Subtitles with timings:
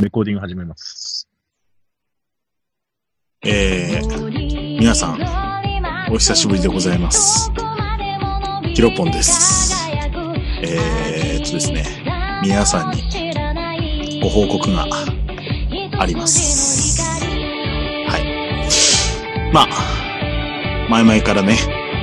[0.00, 1.26] レコーディング始めます。
[3.44, 5.18] えー、皆さん、
[6.12, 7.50] お久しぶりでございます。
[8.74, 9.74] ヒロポンです。
[10.62, 11.84] えーっとですね、
[12.44, 14.86] 皆さんにご報告が
[15.98, 17.02] あります。
[18.08, 18.18] は
[19.50, 19.52] い。
[19.52, 21.56] まあ、前々からね、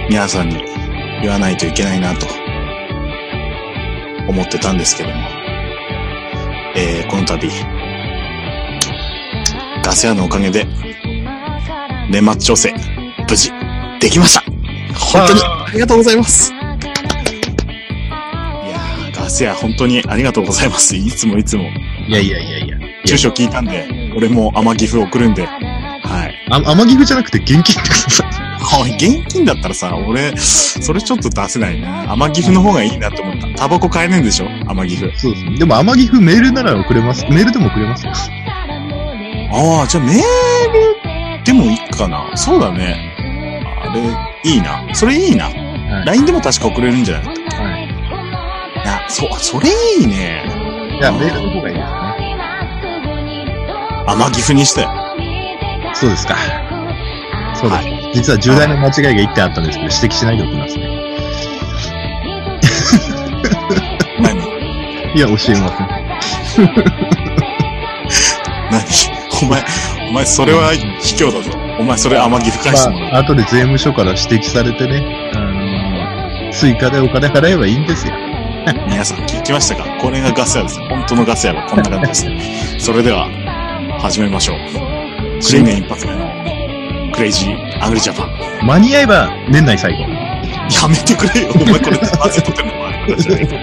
[0.10, 0.58] 皆さんに
[1.22, 2.28] 言わないといけないなと
[4.28, 5.16] 思ってたんですけども、
[6.76, 7.50] えー、この度、
[9.86, 10.66] ガス屋のおかげで、
[12.10, 12.74] 年末調整、
[13.30, 13.52] 無事、
[14.00, 14.42] できました
[15.00, 20.96] 本当にありがとうございますいやー、ガス屋本当にありがとうございます。
[20.96, 21.66] いつもいつも。
[22.08, 22.80] いやいやいやいや。
[23.06, 25.46] 住所聞いたんで、俺も天岐阜送るんで。
[25.46, 26.48] はい。
[26.50, 28.82] あ、天岐阜じゃなくて現金ってください。
[28.82, 32.12] おい、現金だったらさ、俺、それちょっと出せないな。
[32.12, 33.48] 天岐阜の方がいいなって思った。
[33.56, 34.48] タバコ買えねえんでしょ？
[34.68, 35.16] 天岐阜。
[35.20, 35.60] そうですね。
[35.60, 37.24] でも天岐阜メールなら送れます。
[37.26, 38.14] メールでも送れますよ。
[39.52, 40.18] ああ、じゃあメー
[41.38, 42.32] ルでもいいかな。
[42.36, 43.14] そうだね。
[43.82, 44.02] あれ、
[44.50, 44.84] いいな。
[44.94, 45.46] それいいな。
[45.46, 45.52] は
[46.04, 46.06] い。
[46.06, 47.26] LINE でも確か送れるんじゃない？
[47.28, 47.34] は
[47.80, 47.86] い。
[47.86, 50.44] いや、そう、それいいね。
[51.00, 51.96] いや、メールの方がいいですね。
[54.08, 54.88] 天岐阜にして。
[55.94, 56.36] そうですか。
[57.56, 57.84] そうです。
[57.84, 60.90] は実は重大な間違いが一点あったんですけど、指摘しないでおきますね。
[64.22, 64.40] 何？
[65.16, 66.68] いや、教えません。
[68.72, 69.15] 何？
[69.42, 69.64] お前、
[70.10, 71.52] お前、それは卑怯だぞ。
[71.80, 73.12] お前、それ天岐阜返してもらう。
[73.12, 78.14] まあ、後で税務署から指摘されてね、あの追加でお金払えばいいんですよ。
[78.88, 79.84] 皆さん聞きましたか？
[80.02, 80.80] これがガス屋です。
[80.90, 82.42] 本当のガス屋はこんな感じで
[82.80, 82.86] す。
[82.86, 83.30] それでは、
[84.00, 84.58] 始めましょう。
[85.42, 86.32] 新年一発目の、
[87.14, 88.66] クレイジーアグリジャパン。
[88.66, 90.00] 間に合えば年内最後。
[90.02, 91.52] やめてくれよ。
[91.54, 93.56] お前これ、マジで撮ってもあるからじゃないか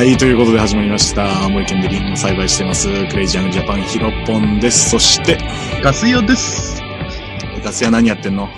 [0.00, 1.42] はい、ということで始まりました。
[1.42, 2.88] 青森県でリンゴを栽培してます。
[2.88, 4.88] クレイジーアグリジャパンヒロポンです。
[4.88, 5.36] そして、
[5.84, 6.80] ガス用です。
[7.62, 8.48] ガス屋何やってんの？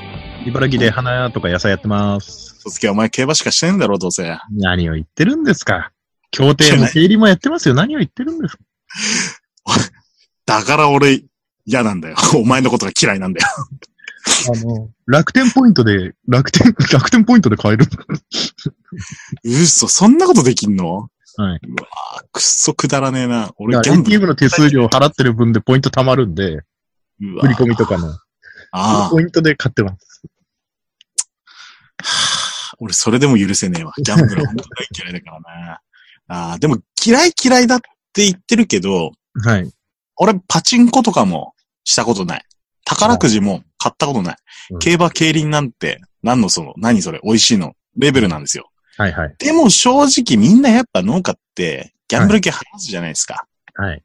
[0.47, 2.61] 茨城で花とか野菜やってます。
[2.61, 4.39] そつきはお前競馬しかしてんだろ、どうせ。
[4.53, 5.91] 何を言ってるんですか？
[6.31, 7.75] 協定も経理もやってますよ。
[7.75, 8.63] 何を言ってるんですか？
[10.47, 11.25] だから俺、
[11.67, 12.15] 嫌なんだよ。
[12.39, 13.49] お前のことが嫌いなんだよ。
[14.55, 17.87] あの、楽天ポイントで、楽天、楽天ポイントで買える。
[19.43, 21.09] 嘘、そんなことできんの？
[21.37, 21.61] はい。
[22.17, 23.53] あくっそくだらねえな。
[23.59, 24.17] 俺ギャンブル。
[24.17, 26.63] ATM の手数料払ってる分でポイント貯まるんで、
[27.21, 28.17] うわ振り込みとかの。
[28.73, 30.23] あポイントで買ってます。
[31.99, 32.53] あ。
[32.79, 33.93] 俺それでも許せねえわ。
[33.97, 35.81] ギャンブル本当大嫌いだからな。
[36.29, 37.81] ああ、でも嫌い嫌いだっ
[38.13, 39.71] て言ってるけど、はい。
[40.17, 41.55] 俺パチンコとかも
[41.85, 42.45] したことない。
[42.85, 44.37] 宝くじも買ったことない。
[44.71, 48.71] うん競馬競輪なんて、何のその、何それ、美味しいの、レベルなんですよ。
[48.97, 49.35] はいはい。
[49.39, 53.47] でも正直みんなやっぱ農家って、ギャンブル系話すじゃないですか。
[53.75, 54.03] はい。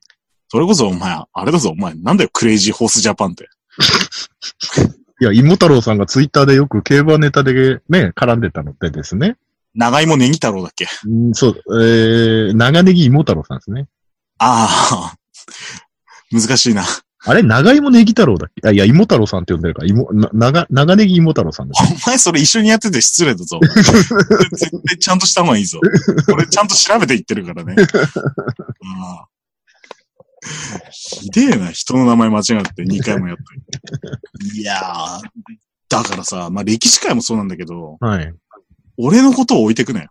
[0.50, 3.50] それこそお前、あれだぞ、お前、なんだよ、クレイジーホースジャパンって。
[5.20, 9.36] いや、芋太郎さんがツイッターでよく競馬ネタでね、絡んでたのでですね。
[9.76, 10.88] 長芋ネギ太郎だっけ？
[11.06, 13.88] うんそう、えー、長ネギ芋太郎さんですね。
[14.38, 15.18] ああ、
[16.32, 16.84] 難しいな。
[17.28, 18.68] あれ長芋ネギ太郎だっけ？
[18.68, 21.68] あ、いや、芋太郎さんって呼んでるから、芋、な長、長ネギ芋太郎さん。
[21.68, 21.72] お
[22.08, 23.60] 前それ一緒にやってて失礼だぞ。
[24.56, 25.80] 絶対ちゃんとした方がいいぞ。
[26.34, 27.76] 俺ちゃんと調べて言ってるからね。
[27.80, 29.28] ああ
[30.92, 32.44] ひでえな、人の名前間違っ
[32.74, 34.58] て2回もやった。
[34.58, 35.22] いやー、
[35.90, 38.34] だからさ、まあ歴史界もそうなんだけど、はい。
[38.98, 40.10] 俺のことを置いてくなよ。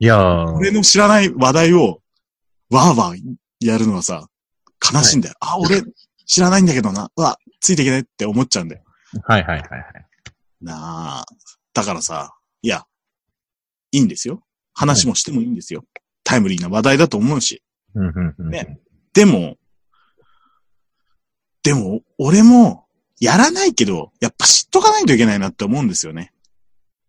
[0.00, 2.00] いやー、俺の知らない話題を、
[2.70, 3.20] わーわー
[3.60, 4.26] やるのはさ、
[4.92, 5.34] 悲しいんだよ。
[5.40, 5.82] あ、俺、
[6.26, 7.10] 知らないんだけどな。
[7.16, 8.82] うわ、ついていけないって思っちゃうんだよ。
[9.24, 9.82] はいはいはいはい。
[10.60, 11.26] なあ。
[11.72, 12.84] だからさ、いや、
[13.92, 14.42] いいんですよ。
[14.74, 15.84] 話もしてもいいんですよ。
[16.24, 17.62] タイムリーな話題だと思うし。
[17.94, 18.50] うんうんうん。
[18.50, 18.78] ね
[19.12, 19.56] でも、
[21.62, 22.84] でも、俺も、
[23.20, 26.32] やらないけど、やっぱ知っとかないといけないなって思うんですよね。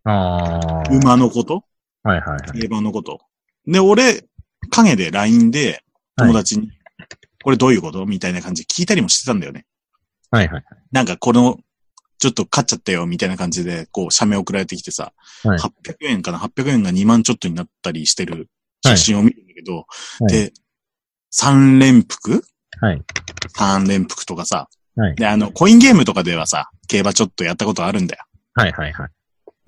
[0.04, 1.02] あー。
[1.02, 1.64] 馬のこと
[2.04, 2.62] はいはいはい。
[2.62, 3.20] 競馬のこと。
[3.66, 4.26] で、俺、
[4.70, 5.84] 影で LINE で
[6.16, 6.70] 友達に、
[7.46, 8.04] これどういうこと？
[8.08, 9.68] みたいな感じで聞いたりもしてたんだよね。
[10.32, 10.64] はいはい。
[10.92, 11.60] なんかこの、
[12.18, 15.14] ちょっと勝っちゃったよ、みたいな感じで、こう、写メ送られてきてさ、
[15.44, 15.70] はい800
[16.08, 18.50] 円かな ?800 円が2万ちょっとになったりしてる
[18.84, 19.86] 写真を見るんだけど、は
[20.28, 20.54] いで、
[21.40, 22.44] 3連服？
[22.82, 23.04] はい。
[23.56, 25.16] ?3 連服とかさ、はい。
[25.16, 28.24] で、あの、コインゲームとかではさ、競馬ちょっとやったことあるんだよ。
[28.56, 29.10] はいはいはい。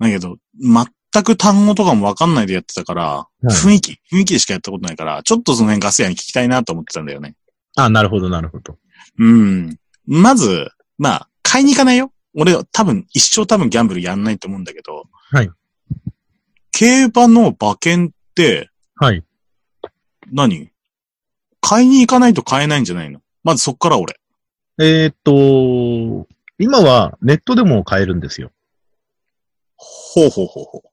[0.00, 7.36] だけど、全く単語とかもわかんないでやってたから、い雰囲気、雰囲気でしかやったことないから、ちょっとその辺ガス屋に聞きたいなと思ってたんだよね。
[7.80, 8.76] あ、なるほどなるほど。
[9.18, 9.78] うん。
[10.06, 12.12] まず、まあ、買いに行かないよ。
[12.34, 15.04] 俺、多分、一生多分ギャンブルやんないと思うんだけど。
[15.30, 15.50] はい。
[16.72, 19.24] 競競馬の馬券って、はい。
[20.32, 20.70] 何？
[21.60, 23.20] 買いに行かないと買えないんじゃないの？
[23.42, 24.16] まずそっから俺。
[24.80, 26.28] えーっと、
[26.58, 28.52] 今はネットでも買えるんですよ。
[29.76, 30.88] ほうほうほうほう。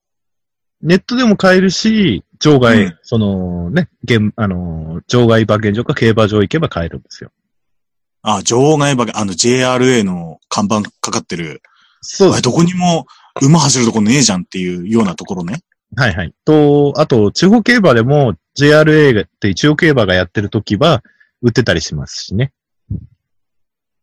[0.86, 7.32] ネットでも買えるし、場外、うんそのね、現、あの、場外馬券場か競馬場行けば買えるんですよ。
[8.22, 11.64] あ、場外馬券、あの JRA の看板かかってる、
[12.02, 13.08] そあれどこにも
[13.42, 15.64] 馬走るとこねえじゃんっていうようなところね。
[15.96, 16.34] はいはい。
[16.46, 21.04] と、あと、地方競馬でも JRA って中央競馬がやってる時は
[21.42, 22.54] 売ってたりしますしね。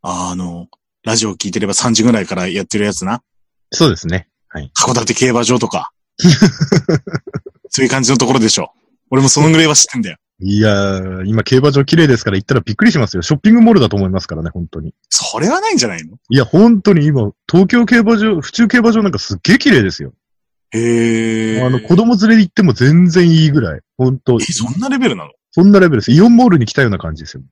[0.02, 0.66] ああの、
[1.04, 3.22] ラジオ聞いてれば3時ぐらいからやってるやつな。
[3.70, 4.28] そうですね。
[4.48, 4.72] はい。
[4.76, 5.92] 函館競馬場とか。
[7.68, 8.72] そういう感じのところでしょ。
[9.10, 10.16] 俺もそのぐらいは知ってんだよ。
[10.44, 13.22] いやー、今競馬場綺麗ですから行ったらびっくりしますよ。
[13.22, 14.92] ショッピングモールだと思いますからね、本当に。
[15.08, 16.16] それはないんじゃないの？
[16.28, 20.12] いや、本当に今、東京競馬場、府中競馬場なんかすっげえ綺麗ですよ。
[20.72, 21.62] へえ。
[21.62, 23.80] あの、子供連れで行っても全然いいぐらい。
[23.96, 25.30] 本当え、そんなレベルなの？
[25.52, 26.12] そんなレベルです。
[26.12, 27.42] イオンモールに来たような感じですよ。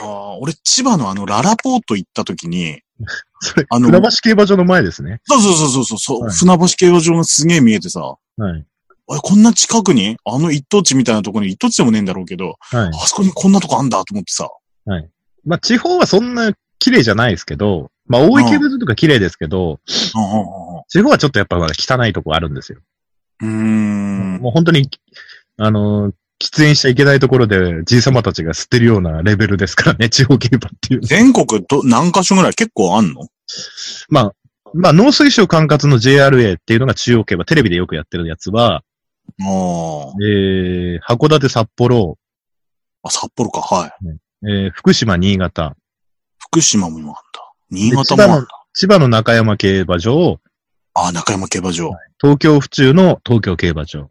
[0.00, 2.80] ああ、俺、千葉のあの、ララポート行った時に、
[3.40, 5.20] それ、あの船橋競馬場の前ですね。
[5.24, 8.66] そうそうそうそうそう、はい船橋競馬場がすげえ見えてさ、はい。
[9.08, 12.88] あれ、こんな近くにあの一等地みたいなところに一等地でもねえんだろうけど、はい。
[12.88, 14.48] あそこにこんなとこあんだと思ってさ。
[15.44, 19.80] まあ、地方はそんな綺麗じゃないですけど、まあ、大井競馬場とか綺麗ですけど、
[20.14, 22.80] うんうんうん地方はちょっとやっぱまだ汚いとこあるんですよ。
[23.42, 24.38] うん。
[24.40, 24.90] もう本当に、
[25.56, 31.00] あの、喫煙しちゃいけないところで、じいさまたちが吸ってるようなレベルですからね、 地方競馬っていう。
[31.02, 33.28] 全国ど、何箇所ぐらい結構あんの？
[34.08, 34.34] まあ、
[34.72, 38.82] まあ、農水省管轄の JRA っていうのが中央競馬、テレビでよくやってるやつは、ああ。
[40.22, 42.18] えー、函館、札幌、
[43.02, 43.90] あ、札幌か、はい。
[44.48, 45.76] えー、福島、新潟、
[46.38, 47.20] 福島もあんだ。
[47.70, 48.48] 新潟もあんだ。
[48.72, 50.40] 千葉の中山競馬場、
[50.94, 51.90] あ、中山競馬場。
[52.20, 54.10] 東京府中の東京競馬場。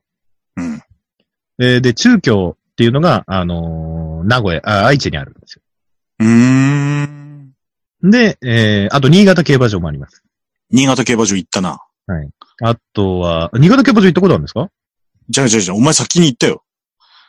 [1.59, 1.65] うん。
[1.65, 5.61] えーで、中京っていうのが、あのー名古屋、あ、愛知にあるんですよ。
[6.19, 6.27] うー
[7.05, 7.51] ん。
[8.01, 10.23] で、えー、あと新潟競馬場もあります。
[10.71, 11.79] 新潟競馬場行ったな。
[12.61, 14.69] あとは、新潟競馬場行ったことあるんですか？
[15.29, 16.63] じゃあじゃあじゃあ、お前先に行ったよ。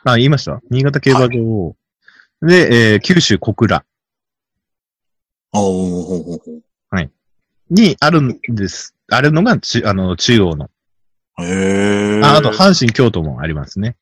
[0.03, 0.59] あ、言いました？
[0.69, 1.75] 新潟競馬場を。
[2.41, 3.83] で、えー九州小倉あ
[5.53, 6.61] あ、ほうほうほうほう。
[7.69, 8.95] にあるんです。
[9.09, 10.69] あるのがち、あの、中央の。
[11.39, 12.21] へえ。
[12.21, 13.95] あ、あと、阪神京都もありますね。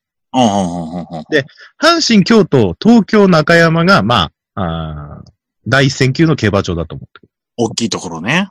[1.30, 1.46] で
[1.82, 5.32] 阪神京都、東京中山が、まあ、あー
[5.68, 7.30] 第一線級の競馬場だと思ってる。
[7.58, 8.50] 大きいところね。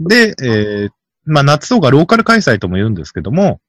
[0.00, 0.90] で、えー
[1.24, 3.60] まあ、夏とかローカル開催とも言うんですけども、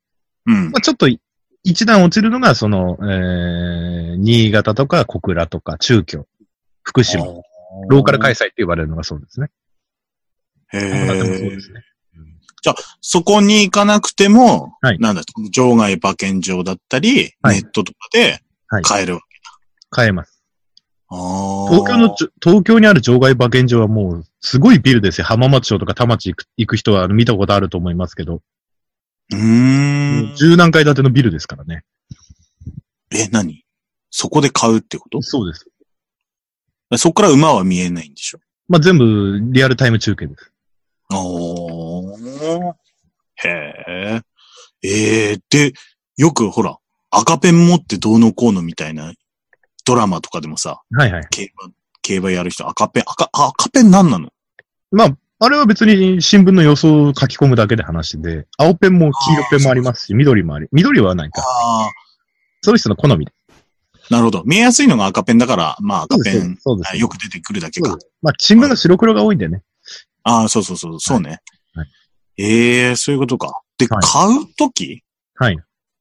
[0.46, 0.72] うん。
[0.72, 1.22] まあ、ちょっとい
[1.64, 6.28] 一段落ちるのが、その、えー、新潟とか小倉とか中京、
[6.84, 7.26] 福島、
[7.90, 9.48] ローカル開催って呼ばれるのがそうですね。
[10.74, 11.62] へ函館もそうえで。
[11.62, 11.84] すね。
[13.02, 15.22] そこに行かなくても、はいなんだ、
[15.52, 19.26] 場外馬券場だったり、はいネットとかではい買えるわけ。
[19.90, 20.42] 買えます。
[21.08, 21.70] ああ。
[21.70, 25.26] 東京の東京にある場外馬券場はもう、すごいビルですよ。
[25.26, 28.42] 浜松町とか田町行く行く人は見たことあると思いますけど、
[29.32, 30.36] うーん。
[30.36, 31.84] 十何階建てのビルですからね。
[33.12, 33.64] え、何？
[34.10, 35.22] そこで買うってこと？
[35.22, 35.68] そうです。
[36.98, 38.40] そこから馬は見えないんでしょ？
[38.68, 40.52] まあ、全部リアルタイム中継です。
[41.14, 42.74] おー。
[43.36, 44.22] へえ。
[44.84, 45.74] ええで、
[46.18, 46.78] よくほら、
[47.12, 49.14] 赤ペン持ってどうのこうのみたいな
[49.86, 51.28] ドラマとかでもさ、はいはい。
[51.30, 54.30] 競馬、競馬やる人赤ペン、赤、あ赤ペン何なの？
[54.92, 61.42] まあ、あれは別に新聞の予想を書き込むだけで話で、青ペンも黄色ペンもありますし、緑もあり、緑はないか。
[61.42, 61.90] ああ、
[62.62, 63.34] そういう人の好みで。
[64.10, 64.44] なるほど。
[64.46, 66.58] 見えやすいのが赤ペンだから、まあ赤ペン、
[66.98, 67.98] よく出てくるだけか。
[68.22, 69.64] まあ、新聞が白黒が多いんでね。
[70.26, 71.40] ああ、そうそうそう、そうね。
[71.74, 71.88] はい
[72.38, 73.62] ええそういうことか。
[73.78, 75.04] で、はい買うとき
[75.36, 75.58] はい。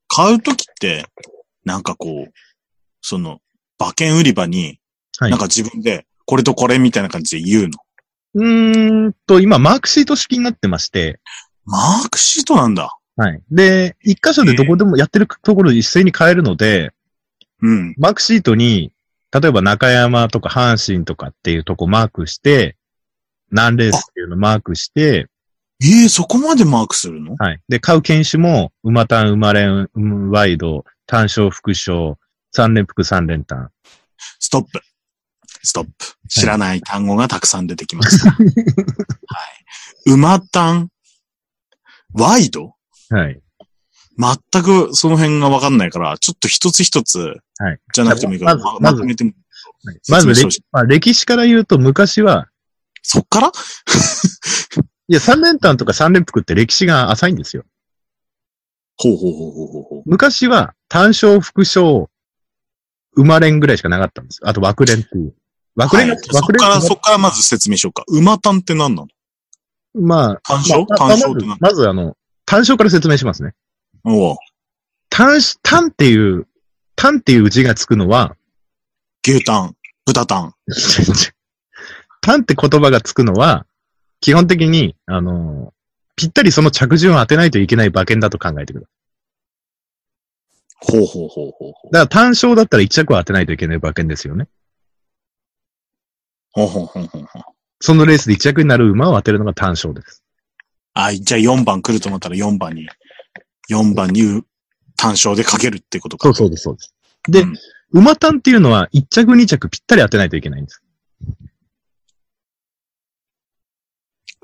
[0.08, 1.06] 買うときって、
[1.64, 2.32] なんかこう、
[3.02, 3.38] その、
[3.78, 4.80] 馬券売り場に、
[5.18, 7.78] はいなんか自分で、これとこれみたいな感じで言うの？
[8.34, 11.20] うーんと、今、マークシート式になってまして、
[11.64, 12.96] マークシートなんだ。
[13.16, 13.40] はい。
[13.52, 16.90] で、一箇所でどこでもやってるところ一斉に変えるので、
[17.62, 17.94] うん。
[17.96, 18.92] マークシートに、
[19.30, 22.76] 例えば中山とか阪神とかっていうとこマークして、
[23.50, 25.28] 何レースっていうのマークして、
[25.82, 27.34] ええそこまでマークするの？
[27.38, 27.60] はい。
[27.68, 32.18] で、買う犬種も、馬単、馬連、うんワイド、単勝、副賞、
[32.52, 33.70] 三連複、三連単。
[34.38, 34.80] ストップ。
[35.62, 35.90] ストップ。
[36.28, 38.30] 知らない単語がたくさん出てきました。
[38.32, 38.36] は
[40.06, 40.10] い。
[40.12, 40.90] 馬単、
[42.12, 42.74] ワイド？
[43.10, 43.40] はい。
[44.16, 47.18] 全くその辺がわかんないから、ちょっと一つ一つ、
[47.58, 49.32] はいじゃなくてもいいから、ままとめても。
[50.08, 52.48] まずまあ、歴史から言うと、昔は、
[53.04, 53.52] そっから？
[55.08, 57.64] いや、三連単とか三連複って歴史が浅いんですよ。
[58.96, 60.02] ほうほうほうほうほうほう。
[60.06, 62.10] 昔は、単勝、副賞、
[63.16, 64.48] 馬連ぐらいしかなかったんですよ。
[64.48, 65.34] あと、枠連っていう。
[65.76, 68.04] 枠連が、はいそっ枠連から、そっからまず説明しようか。
[68.08, 69.08] 馬単って何なの？
[69.94, 70.86] まあ、単勝？
[70.88, 71.58] まあ単勝って何？
[71.60, 73.52] まず、あの、単勝から説明しますね。
[74.04, 74.36] おう
[75.10, 76.46] 単し、単っていう、
[76.96, 78.36] 単っていう字がつくのは、
[79.26, 80.54] 牛タン、豚タン。
[82.24, 83.66] 単って言葉がつくのは、
[84.20, 85.74] 基本的に、あの、
[86.16, 88.90] ぴったりその着順を当てないといけない馬券だと考えてください。
[90.86, 91.92] ほうほうほうほうほう。
[91.92, 94.48] だから単勝だったら1着を当てないといけない馬券ですよね。
[96.50, 97.42] ほうほうほうほうほう。
[97.80, 100.24] そのレースで1着になる馬を当てるのが単勝です。
[100.94, 102.88] あ、じゃあ4番来ると思ったら4番に、
[103.70, 104.42] 4番に
[104.96, 106.28] 単勝でかけるってことか。
[106.28, 106.94] そうそうです、そうです。
[107.28, 107.54] でうん
[107.94, 110.82] 馬単っていうのは1着2着ぴったり当てないといけないんです。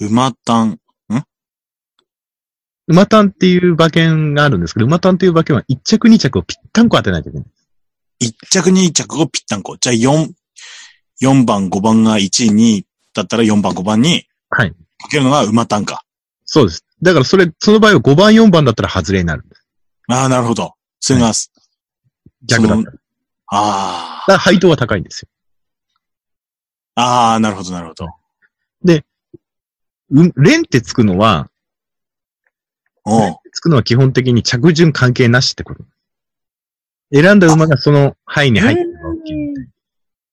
[0.00, 0.78] 馬単。
[2.88, 7.48] 馬単っていう馬券があるんですけど、馬単っていう馬券は1着2着をぴったんこ当てないといけない。
[8.22, 9.76] 1着2着をぴったんこ。
[9.80, 10.28] じゃあ4、
[11.22, 14.72] 4番5番が1位2位だったら4番5番にはい。
[14.72, 16.02] かけるのが馬単か。
[16.44, 16.84] そうです。
[17.00, 19.64] だからそれ、その場合は5番4番だったら外れになるんです。
[20.08, 20.74] ああ、なるほど。
[20.98, 21.32] それが、
[22.42, 22.92] 逆だったら。
[22.92, 22.98] だか
[23.46, 25.28] あら配当は高いんですよ。
[26.96, 28.08] あ、ああ、なるほど、なるほど。
[30.10, 31.50] うん、連ってつくのは、
[33.04, 35.84] おうつくのは基本的に着順関係なしってこと。
[37.12, 39.34] 選んだ馬がその範囲に入ってるのが大きい。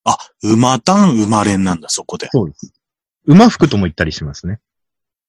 [0.03, 2.29] あ、馬単、馬連なんだ、そこで。
[2.31, 2.73] そうです。
[3.25, 4.59] 馬服とも言ったりしますね。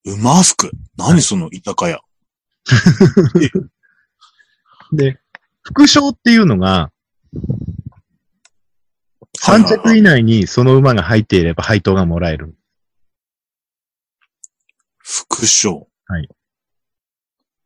[0.05, 0.71] 馬服？
[0.97, 2.01] 何その居酒屋。
[4.93, 5.19] で、
[5.63, 6.91] 副賞っていうのが、
[9.41, 12.55] 3はいはいはい着以内にその馬が入っていれば配当がもらえる。
[15.11, 15.89] 副賞。
[16.07, 16.29] はい。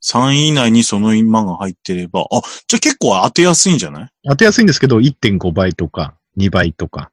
[0.04, 4.10] 3位以内にその馬が入ってれば、あ、じゃあ結構当てやすいんじゃない？
[4.28, 7.10] 当てやすいんですけど、1.5倍とか2倍とか。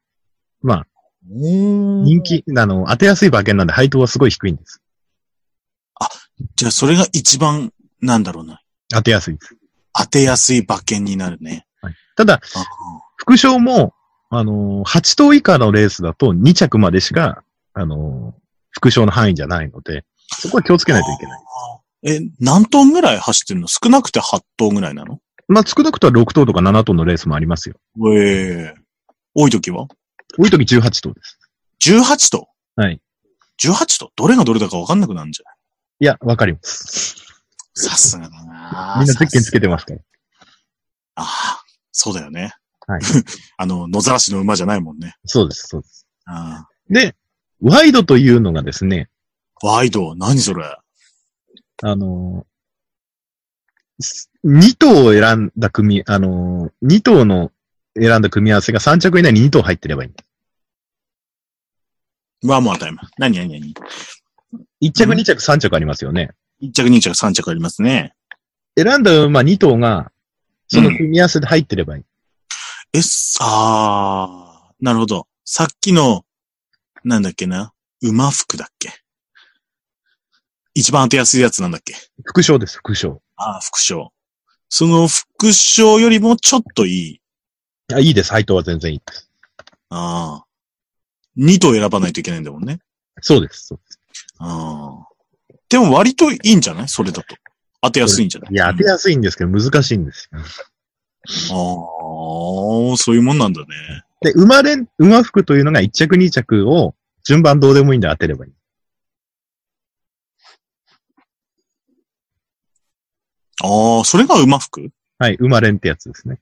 [0.62, 0.86] まあ、
[1.24, 2.22] 人人。
[2.22, 4.80] 気、あの、当てやすい馬券なんで配当はすごい低いんです。
[6.56, 8.62] じゃあそれが一番、なんだろうな。
[8.88, 9.56] 当てやすいです。
[9.92, 11.66] 当てやすい馬券になるね。
[12.16, 12.40] ただ、あ
[13.16, 13.94] 副賞も、
[14.30, 17.42] あのー、8頭以下のレースだと2着までしか、
[17.74, 21.40] あのー、副賞の範囲じゃないので、そこは気をつけないといけない。
[22.02, 23.66] え、何トンぐらい走ってるの？
[23.68, 25.18] 少なくて8トンぐらいなの？
[25.48, 27.76] まあ、少なくとも6頭とか7頭のレースもありますよ。
[28.16, 28.74] ええ
[29.34, 29.86] 多い時は？
[30.38, 31.38] 多い時18頭です。
[31.84, 32.48] ?18 頭？
[32.76, 33.00] はい。
[33.62, 34.10] 18頭？
[34.16, 35.50] どれがどれだか分かんなくなるんじゃ
[35.98, 36.04] い？
[36.04, 37.16] や、わかります。
[37.76, 40.00] ないさすがだなみんなゼッケンつけてますから。
[41.16, 42.52] ああ、そうだよね。
[42.86, 43.00] はい。
[43.58, 45.14] あの、野ざらしの馬じゃないもんね。
[45.24, 46.06] そうです、そうです。
[46.26, 47.14] あで、
[47.60, 49.19] ワイドというのがですね、あ
[49.62, 50.64] ワイド、何それ？
[51.82, 57.52] あのー、2頭を選んだ組、あのー、2頭の
[57.98, 60.10] 選んだ組み合わせが3着以内に2頭入ってればいい。
[62.46, 62.98] ワンモアタイム。
[63.18, 63.74] 何何何
[64.82, 66.30] ？1着、うん2着、3着ありますよね。
[66.62, 68.14] ?1 着、2着、3着ありますね。
[68.78, 70.10] 選んだ馬2頭が、
[70.68, 72.04] その組み合わせで入ってればいい。
[72.92, 75.26] え、すああ、なるほど。
[75.44, 76.24] さっきの、
[77.04, 77.72] なんだっけな？
[78.02, 78.90] 馬服だっけ？
[80.80, 81.94] 一番当てやすいやつなんだっけ？
[82.24, 83.20] 副賞です、副賞。
[83.36, 84.12] ああ、副賞。
[84.68, 87.20] その副賞よりもちょっといい。
[87.92, 89.30] あ、いいです、配当は全然いいです。
[89.90, 90.44] ああ。
[91.36, 92.80] 2頭選ばないといけないんだもんね。
[93.20, 93.66] そうです。
[93.66, 94.00] そうです
[94.38, 95.06] ああ。
[95.68, 96.88] でも割といいんじゃない？
[96.88, 97.36] それだと。
[97.82, 98.52] 当てやすいんじゃない？
[98.52, 100.40] いや、当てやすいんですけど難しいんですよ。
[100.40, 100.44] あ
[102.94, 103.66] あ、そういうもんなんだね。
[104.22, 106.94] で、馬連、馬服というのが1着2着を
[107.24, 108.52] 順番どうでもいいんで当てればいい。
[113.62, 114.90] ああ、それが馬服？
[115.18, 116.40] はい、馬連ってやつですね。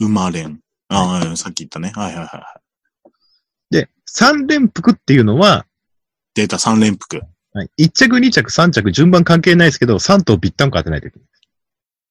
[0.00, 0.60] 馬連。
[0.88, 1.92] ああ、さっき言ったね。
[1.94, 3.10] はいはいはいはい。
[3.70, 5.66] で、三連服っていうのは、
[6.34, 7.20] データ3連服。
[7.52, 11.28] はい、1着2着3着順番関係ないですけど、3頭ぴったんこ当てないといけない。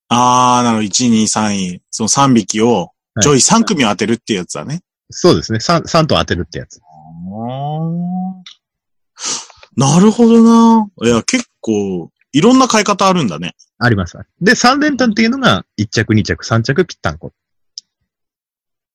[0.10, 0.88] ああ、なるほど。
[0.88, 1.82] 1、2、3位。
[1.92, 2.90] その3匹を、はい
[3.24, 4.84] 上位3組を当てるってやつだね。
[5.10, 5.58] そうですね。
[5.58, 6.80] 3、三頭当てるってやつ。
[9.76, 10.88] なるほどな。
[11.04, 13.56] いや、結構、いろんな買い方あるんだね。
[13.80, 14.18] あります。
[14.42, 17.32] で、3連単っていうのが1着2着3着ぴったんこ。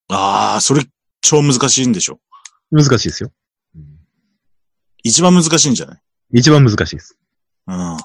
[0.08, 0.84] ああ、それ、
[1.20, 2.20] 超難しいんでしょ？
[2.70, 3.30] 難しいですよ。
[5.04, 6.00] 一番難しいんじゃない？
[6.32, 7.16] 一番難しいです。
[7.66, 7.96] うん。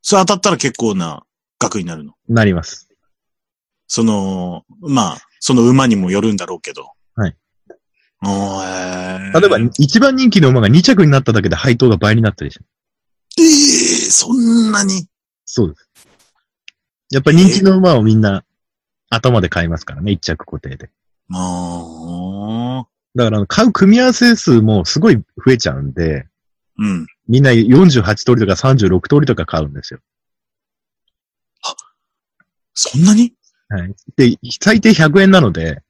[0.00, 1.24] それ当たったら結構な
[1.58, 2.14] 額になるの？
[2.28, 2.88] なります。
[3.88, 6.92] その、まあ、その馬にもよるんだろうけど。
[7.16, 7.36] はい。
[8.24, 12.60] おーえー例えば、一番人気の馬が2着になっただけで配当が倍になったりし。
[13.38, 13.44] ええ
[14.10, 15.06] そんなに？
[15.44, 15.88] そうです。
[17.12, 18.44] やっぱり人気の馬をみんな
[19.10, 20.90] 頭で買いますからね、1着固定で。
[21.32, 22.88] ああ。
[23.14, 26.26] だから買う組み合わせ数もすごい増えちゃうんで、
[26.78, 27.06] うん。
[27.28, 30.00] みんな48通りとか36通りとか買うんですよ。
[32.74, 33.34] そんなに？
[33.68, 33.94] はい。
[34.16, 35.82] で、最低100円なので、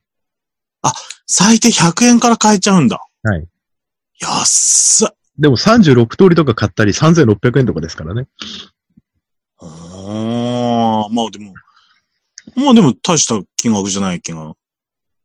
[1.27, 3.07] 最低100円から買えちゃうんだ。
[3.23, 3.47] はい。
[4.21, 5.09] 安っ。
[5.39, 8.27] でも36通りとか買ったり3600円とかですからね。
[10.03, 11.55] ああ、まあでも、
[12.57, 14.55] まあでも大した金額じゃない気が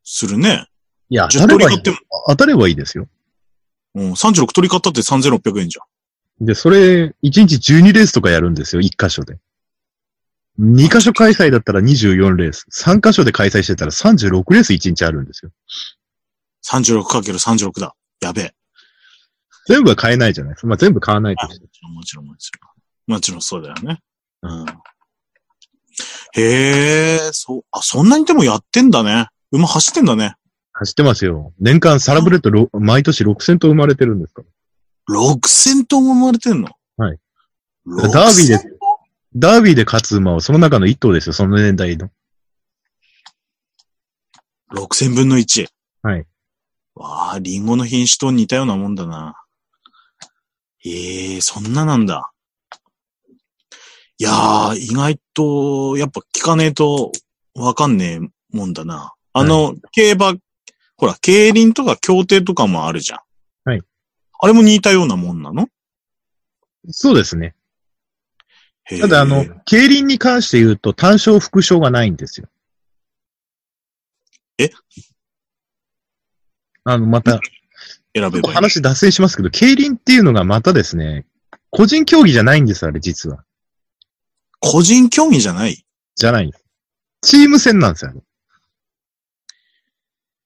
[0.04, 0.68] するね。
[1.10, 3.08] いや、当10たればいい取り買っても、当たればいいですよ。
[3.96, 5.84] うん、36取り買ったって3600円じゃ
[6.44, 6.46] ん。
[6.46, 9.40] で、それ、1日12レースとかやるんですよ、1箇所で。
[10.60, 12.68] 2箇所開催だったら24レース。
[12.72, 15.52] 3箇所で開催してたら36レース1日あるんですよ。
[16.66, 17.96] 36×36 だ。
[18.22, 18.54] やべえ。
[19.68, 20.68] 全部は買えないじゃないですか。
[20.68, 23.14] まあ、全部買わないとあもちろん、もちろん、もちろん。
[23.14, 24.00] もちろんそうだよね。
[24.44, 24.66] うん。
[26.34, 29.28] へえ、そう、あ、そんなにでもやってんだね。
[29.52, 30.36] 馬走ってんだね。
[30.74, 31.54] 走ってますよ。
[31.60, 34.44] 年間サラブレッドろ毎年6000頭生まれてるんですか？
[35.08, 35.16] ら。
[35.16, 36.70] 6000頭も生まれてんの？
[36.98, 37.18] はい。
[37.88, 38.60] 6000ダービーで、
[39.36, 42.10] ダービーで勝つ馬はその中の1頭ですよ、その年代の。
[44.76, 45.68] 6000分の1。
[46.04, 46.26] はい。
[46.94, 49.36] わあ、リンゴの品種と似たようなもんだな。
[50.86, 52.32] ええそんななんだ。
[54.20, 57.12] いやー、意外と、やっぱ聞かねえと
[57.54, 59.14] わかんねえもんだな。
[59.34, 60.36] あの、競馬、
[60.96, 63.20] ほら、競輪とか競艇とかもあるじゃん。
[63.66, 63.82] はい。
[64.40, 65.68] あれも似たようなもんなの？
[66.90, 67.54] そうですね。
[69.02, 72.48] ただ、あの、競輪に関して言うと単勝副賞がないんですよ。
[74.58, 74.72] え？
[76.86, 77.40] あの、また、
[78.16, 78.56] 選べばいい。
[78.56, 81.28] 話脱線しますけど、競輪っていうのがまたですね、
[81.70, 83.44] 個人競技じゃないんです、あれ、実は。
[84.60, 85.86] 個人競技じゃない
[86.16, 86.52] じゃない。
[87.22, 88.14] チーム戦なんですよ。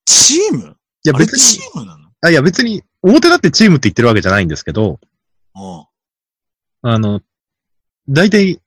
[0.05, 0.77] チーム？
[1.03, 2.09] いや、別に、チームなの？
[2.21, 4.99] あ、いや、別に、表だってチームって言ってるわけじゃないんですけど、
[5.55, 5.85] うん。
[6.89, 7.21] あの、
[8.09, 8.61] 大体、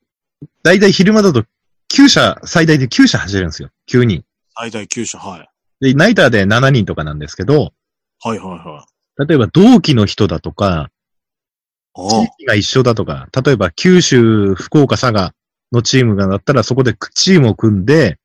[0.62, 1.44] 大体昼間だと
[1.92, 3.70] 9社、最大で9社走れるんですよ。
[3.90, 4.24] 9人。
[4.56, 5.48] 最大9社、はい。
[5.80, 7.72] で、ナイターで7人とかなんですけど、
[8.22, 8.86] はいはいは
[9.18, 9.26] い。
[9.26, 10.90] 例えば同期の人だとか、
[11.96, 15.32] あ地域が一緒だとか、例えば九州、福岡、佐賀
[15.74, 18.18] のチームがだったらそこでチームを組んで、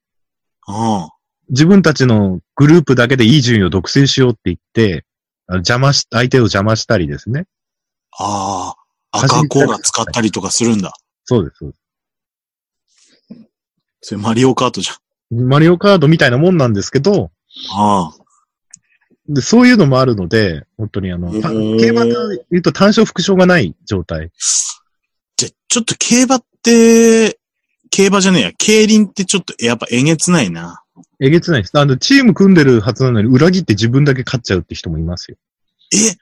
[0.65, 1.09] あ、あ
[1.49, 5.05] 自分たちのグループだけでいい順位を独占しようって言って、
[5.47, 7.45] あの邪魔し、相手を邪魔したりですね。
[8.17, 8.75] あ
[9.11, 10.93] あ、赤コーラ使ったりとかするんだ。
[11.25, 11.57] そうです。
[11.59, 11.77] そうで
[14.01, 14.95] それマリオカートじゃん。
[14.95, 17.31] すマリオカードみたいなもんなんですけど、
[17.73, 18.19] ああ。
[19.27, 22.13] でそういうのもあるので、本当にあの、競馬で
[22.51, 24.31] 言うと単勝副賞がない状態。
[25.37, 27.38] じゃ、ちょっと競馬って、
[27.89, 30.83] 競馬じゃねえや、競輪ってちょっとやっぱえげつないな。
[31.19, 31.77] えげつないです。
[31.77, 35.37] あの、チーム組んでるはずなのに裏切って自分だけ勝っちゃうって人もいますよ。
[35.93, 36.15] え？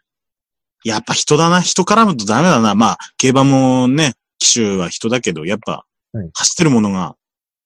[0.84, 1.62] やっぱ人だな。
[1.62, 2.74] 人絡むとダメだな。
[2.76, 7.16] まあ、競馬もね、騎手は人だけど、やっぱはい、走ってるものが、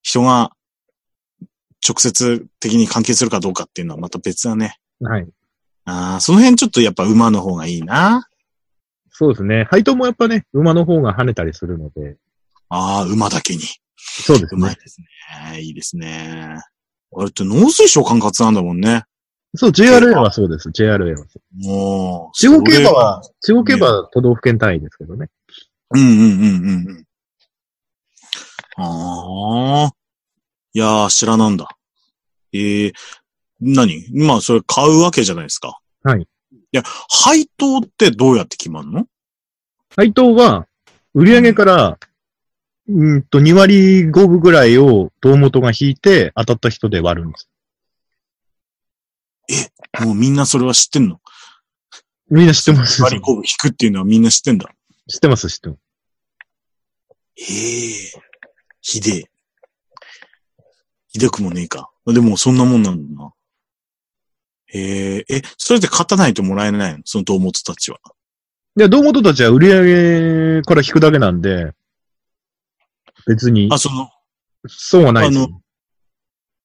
[0.02, 0.52] 人が
[1.88, 4.78] 直接的に関係するかどうかっていうのはまた別だね。
[5.00, 5.28] はい。
[5.86, 8.28] ああ、その辺ちょっとやっぱ馬の方がいいな。
[9.10, 9.68] そうですね。
[9.70, 12.18] 配当もやっぱね、馬の方が跳ねたりするので。
[12.70, 13.62] ああ、馬だけに。
[14.04, 14.76] そうですねうまい。
[14.76, 15.62] ですね。
[15.62, 16.58] いいですね。
[17.16, 19.04] あれって農水省管轄なんだもんね。
[19.56, 20.70] そう、JRA はそうです。
[20.70, 21.68] JRA はそう。
[21.68, 22.38] もう。
[22.38, 25.28] 地方競馬は、地方競馬は都道府県単位ですけどね。
[25.94, 27.06] うんうんうんうんうん。
[28.78, 29.92] ああ。
[30.74, 31.68] いやー、知らなんだ。
[32.54, 32.94] ええ
[33.60, 34.06] 何？
[34.14, 35.80] まあ、それ買うわけじゃないですか。
[36.04, 36.22] はい。
[36.22, 36.28] い
[36.72, 39.06] や、配当ってどうやって決まるの？
[39.96, 40.66] 配当は、
[41.14, 42.00] 売上から、
[42.94, 47.50] うんんと、2割5分ぐらいを胴元が引いて当たった人で割るんです。
[50.06, 51.20] もうみんなそれは知ってんの？
[52.30, 53.02] みんな知ってます。
[53.02, 54.70] 割り込む引くっていうのはみんな知ってんだ。
[55.08, 55.80] 知ってます、知ってます。
[57.38, 58.22] ええ
[58.82, 59.30] ひでえ。
[61.10, 61.90] ひでくもねえか。
[62.08, 63.34] でもそんなもんなんだな。
[64.74, 67.00] えええ、それで勝たないともらえないの？
[67.04, 68.00] その胴元たちは。
[68.78, 71.74] で、胴元たちは売上から引くだけなんで、
[73.28, 74.10] 別にあ、、その、
[74.68, 75.48] 損はないですあ。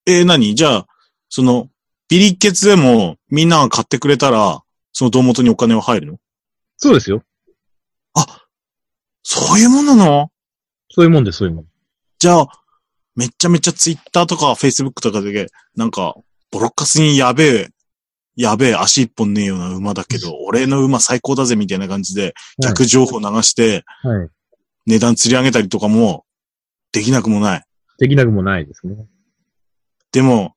[0.06, 0.54] えー、何？
[0.54, 0.86] じゃあ、
[1.28, 1.68] その、
[2.08, 6.18] ビリッケツでもみんなが買ってくれたら、その胴元にお金は入るの？
[6.76, 7.22] そうですよ。
[9.28, 10.30] そういうもんなの？
[10.88, 11.66] そういうもんです、そういうもん。
[12.18, 12.48] じゃあ、
[13.16, 16.14] めっちゃめちゃツイッターとかフェイスブックとかで、なんか、
[16.52, 17.68] ボロッカスにやべえ、
[18.36, 24.28] やべえ足一本ねえような馬だけど、俺の馬最高だぜみたいな感じで、逆情報流して、はい。
[24.86, 26.25] 値段釣り上げたりとかも、
[26.96, 27.62] できなくもない。
[27.98, 28.96] できなくもないですね。
[30.12, 30.54] でも、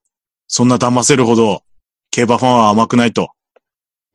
[0.47, 1.63] そんな騙せるほど、
[2.11, 3.31] 競馬ファンは甘くないと。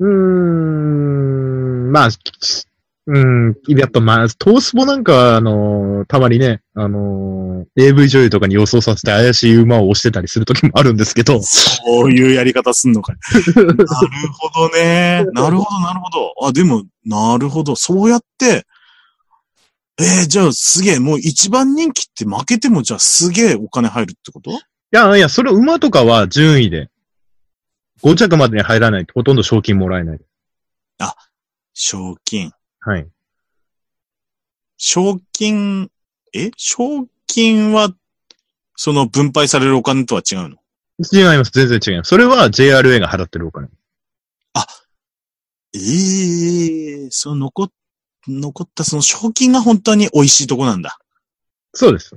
[0.00, 2.08] うーん、まあ、
[3.06, 13.16] うん、やっぱまあ、トースポなんかは、あのーたまにね、あのー AV 女優とかに予想させて怪しい馬を押してたりする時もあるんですけど、そういうやり方すんのかい。
[13.54, 13.76] なる
[14.32, 15.26] ほどね。
[15.34, 16.34] なるほど、なるほど。
[16.48, 17.76] あ、でも、なるほど。
[17.76, 18.64] そうやって、
[20.00, 24.50] えー、じゃあすげえ、もう一番人気って負けてもじゃあすげえお金入るってこと？
[24.50, 24.54] い
[24.90, 26.90] や、いや、それ馬とかは順位で、
[28.02, 30.20] 5着までに入らないとほとんど賞金もらえない。
[31.76, 32.52] 賞金。
[32.80, 33.08] はい。
[34.76, 35.90] 賞金、
[36.32, 36.50] え？
[36.56, 37.92] 賞金は、
[38.76, 40.56] その分配されるお金とは違うの？
[41.12, 41.50] 違います。
[41.52, 42.08] 全然違います。
[42.08, 43.68] それは JRA が払ってるお金。
[45.76, 47.72] ええその残っ、
[48.28, 50.98] 残ったその賞金が本当に美味しいとこなんだ。
[51.72, 52.16] そうです。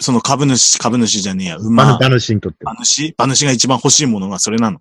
[0.00, 2.58] その株主、株主じゃねえや、馬馬、馬主にとって。
[2.62, 3.14] 馬主？
[3.18, 4.80] 馬主が一番欲しいものがそれなの。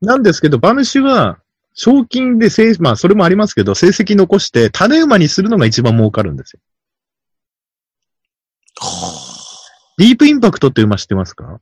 [0.00, 1.38] なんですけど、馬主は、
[1.74, 6.60] 賞金で成、まあ、それもありますけど、成績残して、種馬にするのが一番儲かるんですよ。
[9.98, 11.60] ディープインパクトって馬知ってますか？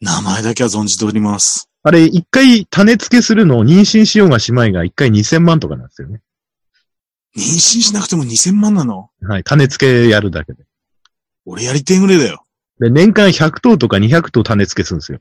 [0.00, 1.68] 名前だけは存じております。
[1.82, 6.20] あれ、一回種付けするのを妊娠しようがしまいが一回2000万とかなんですよね。
[7.38, 9.10] 妊娠しなくても2000万なの？
[9.22, 9.44] はい。
[9.44, 10.64] 種付けやるだけで。
[11.46, 12.44] 俺やりてえぐれだよ。
[12.80, 15.20] で、年間100頭とか200頭種付けするんですよ。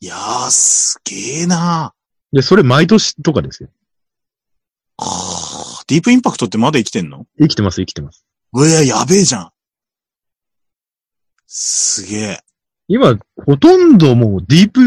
[0.00, 1.94] いやー、すげえな
[2.32, 3.70] で、それ毎年とかですよ。
[4.98, 7.26] ーはーディープインパクトってまだ生きてんの？
[7.38, 8.24] 生きてます、生きてます。
[8.52, 9.50] うえ、やべえじゃん。
[11.46, 12.40] すげえ。
[12.88, 14.80] 今、ほとんどもうディープ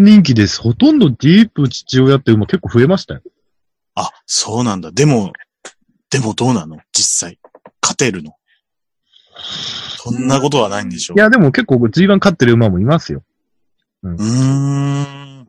[0.00, 0.60] 人気です。
[0.60, 3.22] ほとんどディープ父親って馬結構増えましたよ。
[3.94, 4.90] あ、そうなんだ。
[4.92, 5.32] でも、
[6.10, 6.78] でもどうなの？
[6.92, 7.38] 実際。
[7.82, 8.36] 勝てるの？
[9.98, 13.22] そんなことはないんでしょいや、でも結構 G1 勝ってる馬もいますよ。
[14.02, 15.48] うーん。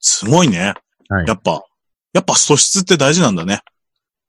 [0.00, 0.74] すごいね。
[1.08, 1.64] はいやっぱ、
[2.12, 3.62] やっぱ素質って大事なんだね。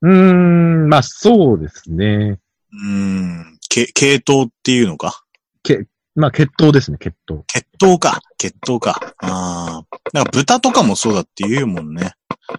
[0.02, 2.40] うーん、まあそうですね。
[2.74, 3.58] うーん。
[3.70, 5.24] け、系統っていうのか？
[6.16, 7.44] まあ血統ですね、血統。
[7.48, 8.20] 血統か。
[8.38, 9.16] 血統か。
[9.20, 9.98] ああ。
[10.14, 12.14] なんか豚とかもそうだって言うもんね。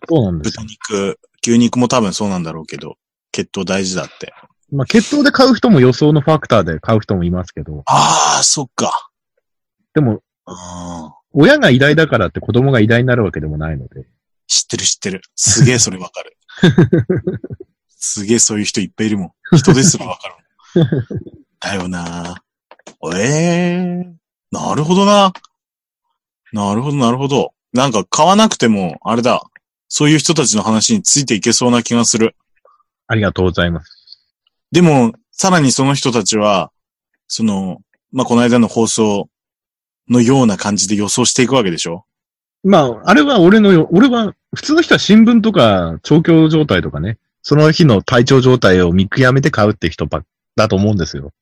[0.09, 0.69] そうなんです豚よ。
[0.69, 2.97] 肉、牛肉も多分そうなんだろうけど、
[3.31, 4.33] 血統大事だって。
[4.71, 9.11] まあ血統で買う人も予想のファクターで買う人もいますけど、ああ、そっか。
[9.95, 11.19] でもああ。
[11.33, 14.07] 親が偉大だからって子供が偉大になるわけでもないので。
[14.47, 15.23] 知ってる知ってる。
[15.35, 16.37] すげえそれわかる。
[17.89, 19.57] すげえそういう人いっぱいいるもん。
[19.57, 20.89] 人ですらわかるもん。
[21.61, 22.43] だよな
[23.15, 24.13] ええ
[24.51, 25.33] なるほどな。
[26.53, 27.53] なるほど、なるほど。
[27.73, 29.43] なんか買わなくても、あれだ。
[29.89, 32.37] そういう人たちの話についていけそうな気がする。
[33.07, 34.31] ありがとうございます。
[34.71, 36.71] でも、さらにその人たちは、
[37.29, 37.79] その、
[38.13, 39.29] まあ、この間の放送
[40.09, 42.05] のような感じで予想していくわけでしょ？
[42.63, 51.33] まあ、あれは俺のよ、俺は、普通の人は新聞とか、調教状態とかね、その日の体調状態を見極めて買うって人ばっだと思うんですよ。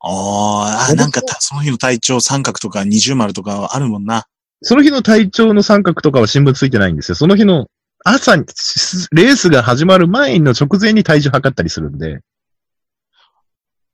[0.00, 4.26] あーあ、なんかたその日の体調三角とか二重丸とかあるもんな。
[4.62, 7.14] その日の体調の三角とかは新聞ついてないんですよ。
[7.14, 7.66] その日の
[8.04, 8.44] 朝に、
[9.12, 12.20] レースが始まる前の直前に体重測ったりするんで。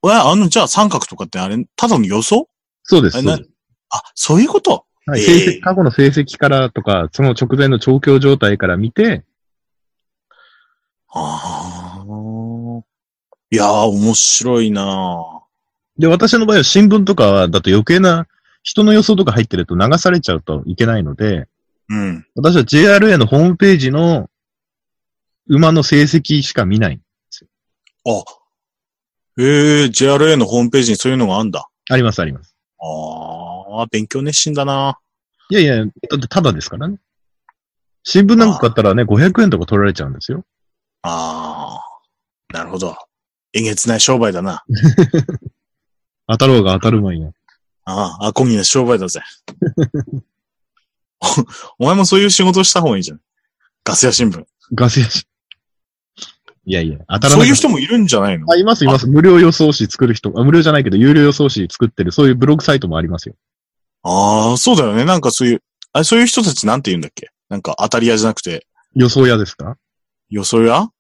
[0.06, 2.48] え、あの、じゃあ三角とかってあれ、ただの予想？
[2.82, 3.16] そうです。
[3.18, 3.50] あそうです
[3.90, 4.84] あ、そういうこと？
[5.06, 9.24] はい、ええ成績過去の成績からとか、その直前の調教状態から見て、
[11.10, 12.04] ああ。
[13.50, 15.33] いやー、面白いな
[15.98, 18.26] で、私の場合は新聞とかだと余計な
[18.62, 21.46] 人の予想とか入ってると流されちゃうといけないので、
[21.88, 22.26] うん。
[22.34, 24.30] 私は JRA のホームページの
[25.48, 27.00] 馬の成績しか見ない。
[28.06, 28.24] あ、
[29.38, 31.68] ええ JRA のホームページにそういうのがあんだ。
[31.90, 32.56] あります、あります。
[32.80, 34.98] ああ、勉強熱心だな
[35.50, 36.98] いやいや、だってただですからね。
[38.02, 40.44] 新聞なんか買ったらね、500円とか取られちゃうんですよ。
[41.02, 41.80] あ
[42.52, 42.96] あ、なるほど。
[43.52, 44.64] えげつない商売だな。
[46.26, 47.26] 当たろうが当たる前に。
[47.84, 49.20] ああ、アコギな商売だぜ。
[51.78, 53.20] おお前もそういう仕事した方がいいじゃん。
[53.84, 54.44] ガス屋新聞。
[54.74, 55.26] ガス屋し。
[56.66, 57.48] いやいや、当たらそうない。
[57.48, 58.50] いう人もいるんじゃないの？
[58.50, 59.06] あ、います、います。
[59.06, 60.32] 無料予想紙作る人。
[60.34, 63.34] あ無料じゃないけど、有料予想紙作ってる、そういうブログサイトもありますよ。
[64.02, 65.04] ああ、そうだよね。
[65.04, 67.30] なんかそういう、あれ、そういう人たちなんて言うんだっけ？
[67.50, 69.76] なんか当たり屋じゃなくて、予想屋ですか？
[70.30, 70.74] よそ屋？
[70.74, 70.90] はい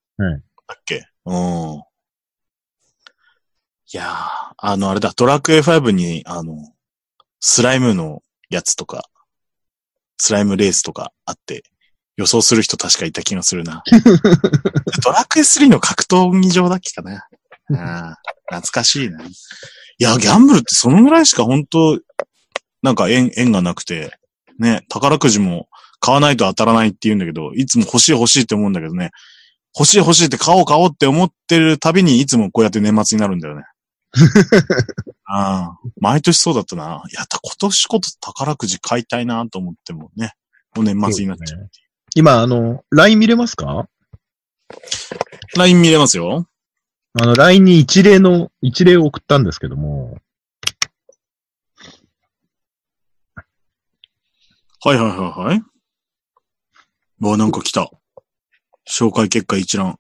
[0.66, 1.06] だっけ？
[1.24, 1.82] うん。
[3.92, 6.56] いやー、あの、あれだ、ドラクエ5に、あの、
[7.40, 9.08] スライムのやつとか、
[10.16, 11.64] スライムレースとかあって、
[12.16, 13.82] 予想する人確かいた気がするな。
[15.02, 17.26] ドラクエ3の格闘技場だっけかな。
[17.72, 19.22] ああ、懐かしいな。
[19.24, 19.32] いい
[19.98, 21.98] や、ギャンブルってそのぐらいしか本当
[22.82, 24.16] なんか縁、縁がなくて、
[24.58, 25.68] ね、宝くじも
[26.00, 29.10] 買わないと当たらないって言うんだけど、いつも欲しい欲しいって思うんだけどね、
[29.76, 33.64] 欲しい欲しいって買おう買おうって思ってるたびにいつもこうやって年末になるんだよね。
[35.24, 37.02] あ あ、毎年そうだったな。
[37.10, 40.34] いや、た今年こそ宝くじ買いたいなと思ってもね、
[40.76, 41.70] もう年末になっちゃう。
[42.14, 43.88] 今、あの、LINE 見れますか
[45.56, 46.46] ？LINE 見れますよ。
[47.20, 50.18] あの、LINE に一例の、一例を送ったんですけども、
[54.86, 55.62] はいはいはいはい。
[57.20, 57.90] うわ、なんか来た。
[58.86, 59.96] 紹介結果一覧。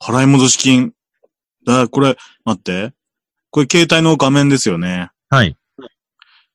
[0.00, 0.92] 払い戻し金。
[1.64, 2.92] だ、これ、待って。
[3.50, 5.10] これ携帯の画面ですよね。
[5.28, 5.56] はい。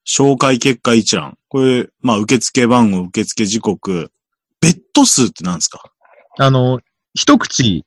[0.05, 1.37] 紹介結果一覧。
[1.49, 4.11] これ、まあ、受付番号、受付時刻。
[4.59, 5.83] ベッド数って何ですか？
[6.39, 6.79] あの、
[7.13, 7.85] 一口、い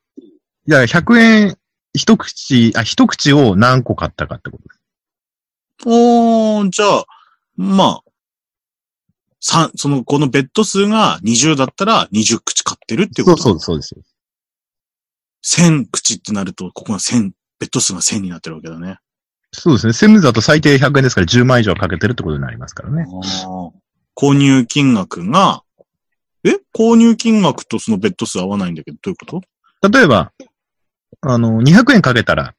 [0.66, 1.59] や、100円、
[1.94, 4.80] 一口、あ、一口を何個買ったかってことです。
[5.87, 7.04] おー、じゃあ、
[7.56, 8.02] まあ、
[9.40, 13.42] 三、その、このベッド数が20だったら20口買ってるってこと？
[13.42, 14.10] そうそうそうです。
[15.44, 18.98] 1000口ってなると、ここが1000、ベッド数が1000になってるわけだね。
[19.53, 19.92] そうですね。
[19.92, 23.07] セムズだと最低100円ですから10万以上かけてるってことになりますからね。
[24.16, 25.62] 購入金額が、
[26.44, 26.59] え？
[26.74, 29.40] 購入金額とそのベッド数合わないんだけど、どういうこ
[29.81, 29.88] と？
[29.90, 30.33] 例えば、
[31.22, 32.55] あの、200円かけたら、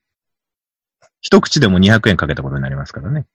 [1.21, 3.25] 一口でも200円かけたことになりますからね。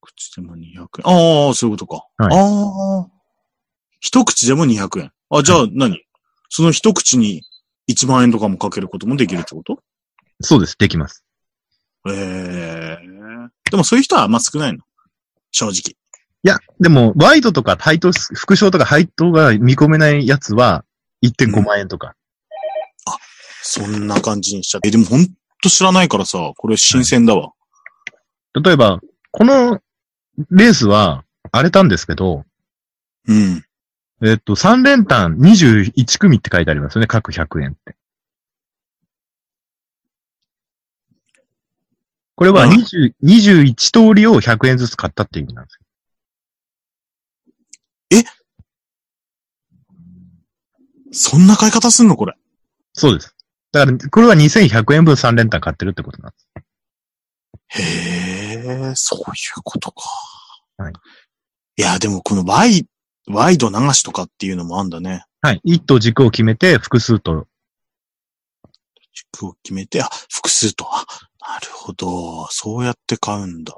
[0.00, 1.46] 口でも200円。
[1.46, 2.06] ああ、そういうことか。
[2.18, 3.06] はいああ。
[4.00, 5.12] 一口でも200円。
[5.30, 6.02] あ、じゃあ何、
[6.48, 7.42] その一口に
[7.90, 9.80] 1万円とかもかけることもできるってこと？
[10.40, 10.76] そうです。
[10.78, 11.24] できます。
[12.08, 13.08] ええ
[13.70, 14.80] でもそういう人はあんま少ないの？
[15.50, 15.72] 正直。
[15.72, 20.84] いや、でも、ワイドとか配当、副賞とか配当が見込めないやつは、
[21.22, 22.16] 1.5万円とか。
[23.62, 24.88] そんな感じにしちゃって。
[24.88, 25.26] え、でもほん
[25.62, 27.52] と知らないからさ、これ新鮮だわ。
[28.62, 29.80] 例えば、この
[30.50, 32.44] レースは荒れたんですけど、
[33.26, 33.63] うん。
[34.24, 37.06] えっと、3連単21組って書いてありますよね。
[37.06, 37.94] 各100円って。
[42.36, 45.80] これはうん20 21通りを100円ずつ買ったっていう意味なんですよ。
[51.16, 52.34] そんな買い方すんのこれ？
[52.92, 53.36] そうです。
[53.70, 56.48] だから、これは2100円分3連単買ってるってことなんです。
[57.68, 57.82] へ
[58.90, 59.22] え、そうい
[59.58, 60.08] うことか。
[60.78, 60.92] はい。
[61.76, 62.86] いや、でもこのワイ、
[63.28, 65.24] ワイド流しとかっていうのもあんだね。
[65.40, 65.60] はい。
[65.64, 67.46] 一と軸を決めて、複数と。
[69.12, 70.86] 軸を決めて、あ、複数と。
[70.90, 71.04] あ、
[71.40, 72.46] なるほど。
[72.50, 73.74] そうやって買うんだ。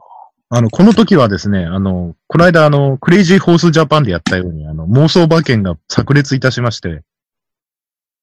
[0.48, 7.02] あの、この時はですね、あの、この間あの、クレイジーホースジャパンでやったように、あの、妄想馬券が炸裂いたしまして、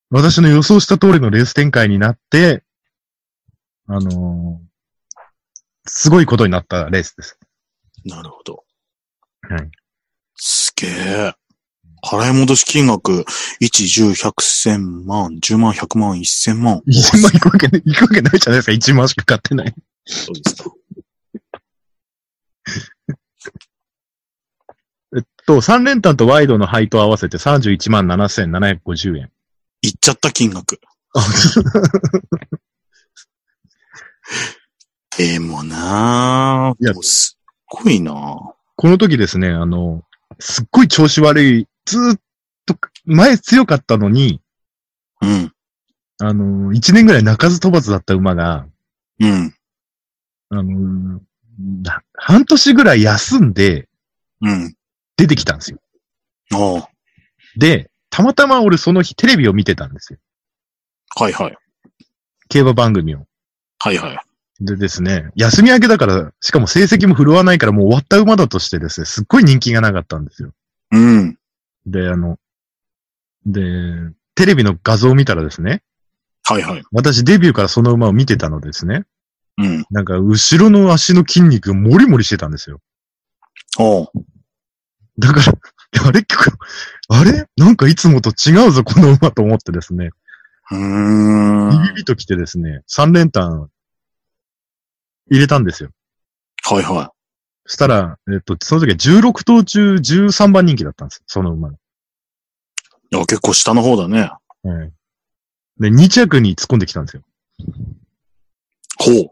[0.09, 2.63] 私の予想した通りのレース展開になって、
[3.87, 4.73] あのー
[5.85, 7.37] すごいことになったレースです。
[8.05, 8.63] なるほど。
[9.41, 9.69] はい。
[10.35, 11.33] すげえ。
[12.05, 13.23] 払い戻し金額、1、
[13.61, 16.81] 10、100、1000万、10万、100万、1000万。
[16.85, 18.71] 1000万いくわけ、いくわけないじゃないですか。
[18.73, 19.73] 1万しか買ってない。
[20.05, 20.71] そうですか。
[25.15, 29.31] えっと、3連単とワイドの配当合わせて31万7750円。
[29.81, 30.81] いっちゃった金額。
[35.17, 36.83] で もなぁ。
[36.83, 38.15] いやすっごいなぁ。
[38.75, 40.03] この時ですね、あの、
[40.39, 42.19] すっごい調子悪い、ずーっ
[42.65, 44.41] と、前強かったのに、
[45.21, 45.53] うん。
[46.19, 48.67] あの、1年ぐらい鳴かず飛ばずだった馬が、
[49.19, 49.55] うん。
[50.49, 51.21] あの、
[51.83, 53.87] な半年ぐらい休んで
[54.41, 54.75] うん。
[55.17, 55.79] 出てきたんですよ。
[56.53, 56.89] ああ。
[57.55, 60.19] で、たまたま俺その日テレビを見てたんですよ。
[61.15, 61.57] はいはい。
[62.49, 63.25] 競馬番組を。
[63.79, 64.19] はいはい。
[64.65, 70.53] でですね、休み明けだから、しかも成績も振るわないからもう終わった馬だとしてですね、すっごい人気がなかったんですよ。
[70.91, 71.37] うん。
[71.85, 72.37] で、あの、
[73.45, 73.61] で、
[74.35, 75.83] テレビの画像を見たらですね、
[76.45, 76.83] はいはい。
[76.91, 79.03] 私デビューからその馬を見てたのですね、
[79.57, 79.85] うん。
[79.91, 82.79] なんか後ろの足の筋肉がモリモリしてたんですよ。
[83.79, 84.07] おう。
[85.19, 85.53] だから、
[86.07, 86.25] あれ？
[87.09, 87.47] あれ？
[87.57, 90.09] なんかいつもと違うぞ、この馬と思ってですね、
[90.71, 91.69] うーん。
[91.83, 93.69] ビビビと来てですね、3連単
[95.29, 95.89] 入れたんですよ。
[96.63, 97.11] はいは
[97.65, 101.75] そしたら、えっと、その時は16頭中13番人気だったんですその馬が。
[101.75, 101.77] い。
[103.15, 104.31] いや、結構下の方だね。
[104.63, 104.91] はい。
[105.79, 107.23] で、2着に突っ込んできたんですよ。
[108.99, 109.31] ほう。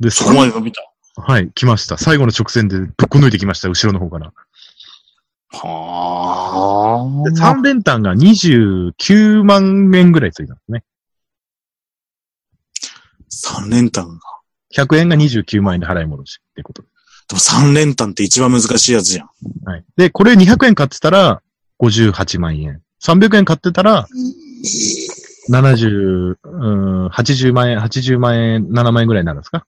[0.00, 0.90] で、そこまで伸びた。
[1.16, 1.98] はい、来ました。
[1.98, 4.32] 最後の直線でぶっこ抜いてきました、後ろの方から。
[5.52, 10.84] はで、3連単が29万円ぐらいついたんですね。
[13.64, 14.39] 3連単が。
[14.76, 16.82] 100円が29万円で払い戻しってこと。
[16.82, 16.88] で
[17.34, 19.28] も3連単って一番難しいやつじゃん。
[19.64, 19.84] はい。
[19.96, 21.42] で、これ200円買ってたら
[21.80, 22.82] 58万円。
[23.02, 24.06] 300円買ってたら
[25.50, 29.66] 70、うん、80万円、80万円、7万円ぐらいになるんですか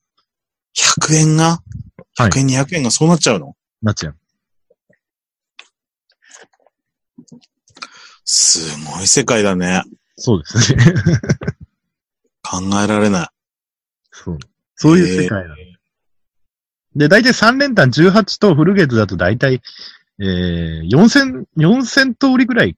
[1.01, 1.61] ？100円が？
[2.17, 3.55] はい ?100 円、200円がそうなっちゃうの？
[3.81, 4.17] なっちゃう。
[8.25, 9.83] すごい世界だね。
[10.15, 10.85] そうですね。
[12.41, 13.27] 考えられない。
[14.11, 14.39] そう。
[14.75, 15.55] そういう世界だ、
[16.95, 19.61] で、大体3連単18とフルゲートだと大体、
[20.19, 22.75] えー、4000、4000通りぐらい、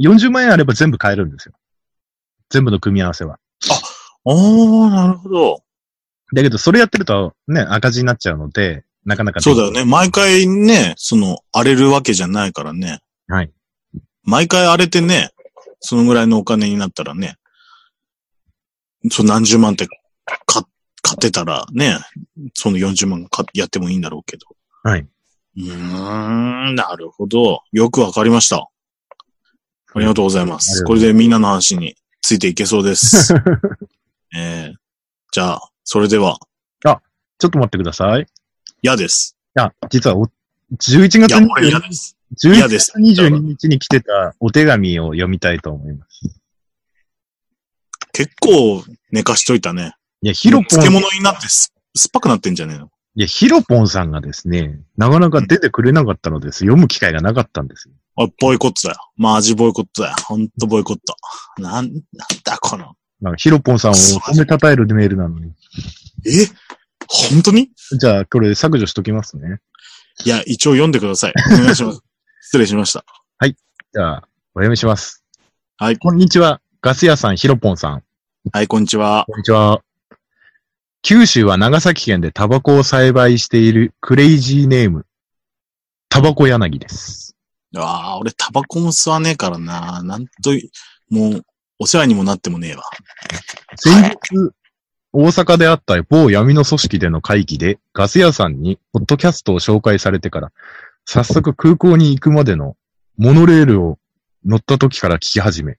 [0.00, 1.54] 40万円あれば全部買えるんですよ。
[2.50, 3.38] 全部の組み合わせは。
[4.24, 5.62] おー、なるほど。
[6.34, 9.84] だけど、それやってるとね、赤字になっちゃうので、なかなかそうだよね。
[9.84, 13.00] 毎回ね、その、荒れるわけじゃないからね。
[13.28, 13.52] はい。
[14.24, 15.30] 毎回荒れてね、
[15.80, 17.36] そのぐらいのお金になったらね、
[19.10, 19.88] そう何十万って
[20.46, 20.62] 買
[21.02, 21.98] 買ってたらね、
[22.54, 24.46] その40万かやってもいいんだろうけど。
[24.82, 25.00] はい。
[25.00, 25.62] うー
[26.70, 27.62] ん、なるほど。
[27.72, 28.68] よくわかりました。
[29.94, 30.84] ありがとうございます。
[30.84, 33.34] これでみんなの話についていけそうです。
[34.34, 34.74] えー、
[35.32, 36.38] じゃあ、それでは、
[37.42, 38.22] ちょっと待ってください。
[38.22, 38.24] い
[38.82, 39.36] 嫌です。
[39.54, 40.26] や、実はお、
[40.78, 42.16] 11月いや、俺嫌22です。
[42.40, 46.40] 11嫌です月22日に来てたお手紙を読みたいと思います。
[48.12, 49.96] 結構寝かしといたね。
[50.24, 52.90] いや、ヒロポン、漬物になってす酸っぱくなってんじゃねえの？
[53.16, 56.60] いや、ヒロポンさんがですね、なかなか出てくれなかったのです。
[56.60, 57.94] 読む機会がなかったんですよ。
[58.14, 59.00] おい、ボイコットだよ。
[59.16, 60.14] マジボイコットだよ。
[60.24, 61.16] ほんとボイコット。
[61.60, 61.92] なん、なん
[62.44, 62.94] だこの。
[63.20, 65.52] なんかヒロポンさんを褒めたたえるメールなのに。
[66.24, 66.46] え？
[67.08, 67.70] 本当に？
[67.98, 69.58] じゃあ、これ削除しときますね。
[70.24, 71.34] いや、一応読んでください。
[71.52, 72.00] お願いします。
[72.42, 73.04] 失礼しました。
[73.94, 75.24] じゃあ、お読みします。
[75.78, 75.98] はい。
[75.98, 76.60] こんにちは。
[76.80, 78.02] ガス屋さん、ヒロポンさん。
[78.52, 79.24] はい、こんにちは。
[79.26, 79.82] こんにちは。
[81.02, 85.04] 九州は長崎県でタバコを栽培しているクレイジーネーム、
[86.08, 87.36] タバコ柳です。
[87.76, 90.04] ああ、俺タバコも吸わねえからな。
[90.04, 90.52] なんと、
[91.10, 91.42] もう、
[91.80, 92.84] お世話にもなってもねえわ。
[93.74, 94.16] 先日、
[95.12, 100.52] 大阪であった某闇の組織での会議で、ガス屋さんにポッドキャストを紹介されてから、
[101.04, 102.76] 早速空港に行くまでの
[103.16, 103.98] モノレールを
[104.44, 105.78] 乗った時から聞き始め、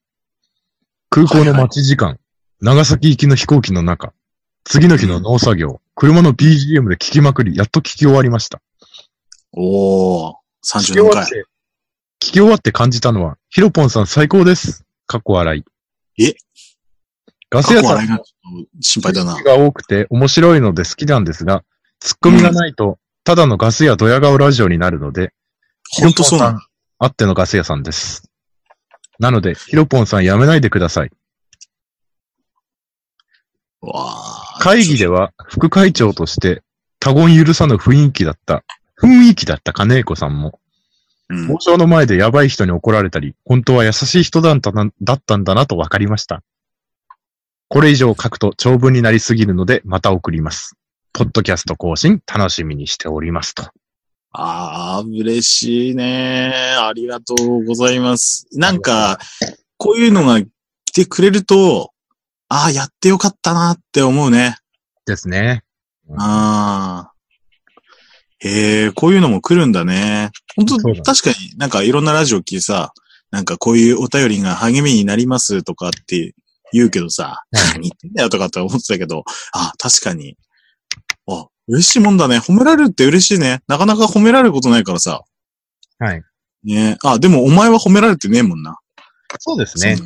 [1.10, 2.20] 空港の待ち時間、
[2.60, 4.12] 長崎行きの飛行機の中、
[4.66, 8.62] 次の日の農作業、車の BGM で聞きまくり、やっと聞き終わりました。
[9.52, 11.16] おー、聞き終37回。
[11.16, 11.46] わって、聞
[12.20, 14.86] き終わって感じたのは、ヒロポンさん最高です。
[15.06, 15.64] かっこ笑い。
[16.24, 16.36] え？
[17.50, 19.44] ガス屋さん過去笑いがちょっと心配だな。
[19.44, 21.64] が多くて面白いので好きなんですが、
[22.00, 25.34] ツッコミがないと、ただのガス屋ドヤ顔ラジオになるので、
[25.92, 26.60] ほんとそうなの？
[27.00, 28.24] あってのガス屋さんです。
[29.20, 31.12] なので、ヒロポンさんやめないでください。
[33.82, 36.64] わー会議では副会長として
[37.02, 38.64] 多言許さぬ雰囲気だった、
[38.98, 40.58] 雰囲気だった金子さんも、
[41.30, 46.44] うん交渉の前でやばい人に怒られたり、本当は優しい人だったなだったんだなと分かりました。
[47.68, 50.78] これ以上書くと長文になりすぎるので、また送ります。
[51.12, 53.64] ポッドキャスト更新楽しみにしておりますと。
[54.32, 56.54] ああ、嬉しいね。
[56.80, 58.48] ありがとうございます。
[58.54, 59.20] なんか、
[59.76, 60.40] こういうのが
[60.86, 61.93] 来てくれると、
[62.54, 64.58] ああ、やってよかったなって思うね。
[65.08, 65.64] ですね。
[66.16, 67.14] ああ。
[68.38, 70.30] へえ、こういうのも来るんだね。
[70.56, 72.94] 本当確かになんかいろんなラジオ聞いてさ、
[73.32, 76.36] なんかこういうお便りが励みになりますとかって
[76.72, 80.38] 言うけどさ、何言ってんだよとかって思ってたけど、あ確かに。
[81.28, 82.38] あ、嬉しいもんだね。
[82.38, 83.62] 褒められるって嬉しいね。
[83.68, 85.24] なかなか褒められることないからさ。
[85.98, 86.22] はい。
[86.64, 88.78] ねあ、でもお前は褒められてねえもんな。
[89.40, 89.98] そうですね。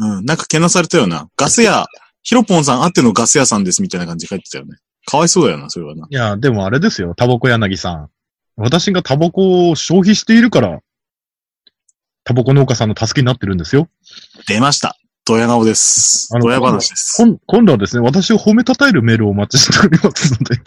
[0.00, 0.18] そう。
[0.18, 0.24] うん。
[0.24, 1.28] なんかけなされたよな。
[1.36, 1.86] ガス屋、
[2.22, 4.76] ヒロポンさんあってのガス屋さんですみたいな感じで書いてたよね。
[5.06, 6.06] かわいそうだよな、それはな。
[6.08, 8.10] いや、でもあれですよ、タバコ柳さん。
[8.56, 10.80] 私がタバコを消費しているから、
[12.24, 13.88] タバコ農家さんの助けになってるんですよ。
[14.46, 14.96] 出ました。
[15.26, 16.28] ドヤ顔です。
[16.34, 17.16] あのドヤ話です。
[17.16, 20.60] こん今度はですね、私を褒めたたえるメールをお待ちしておりますので。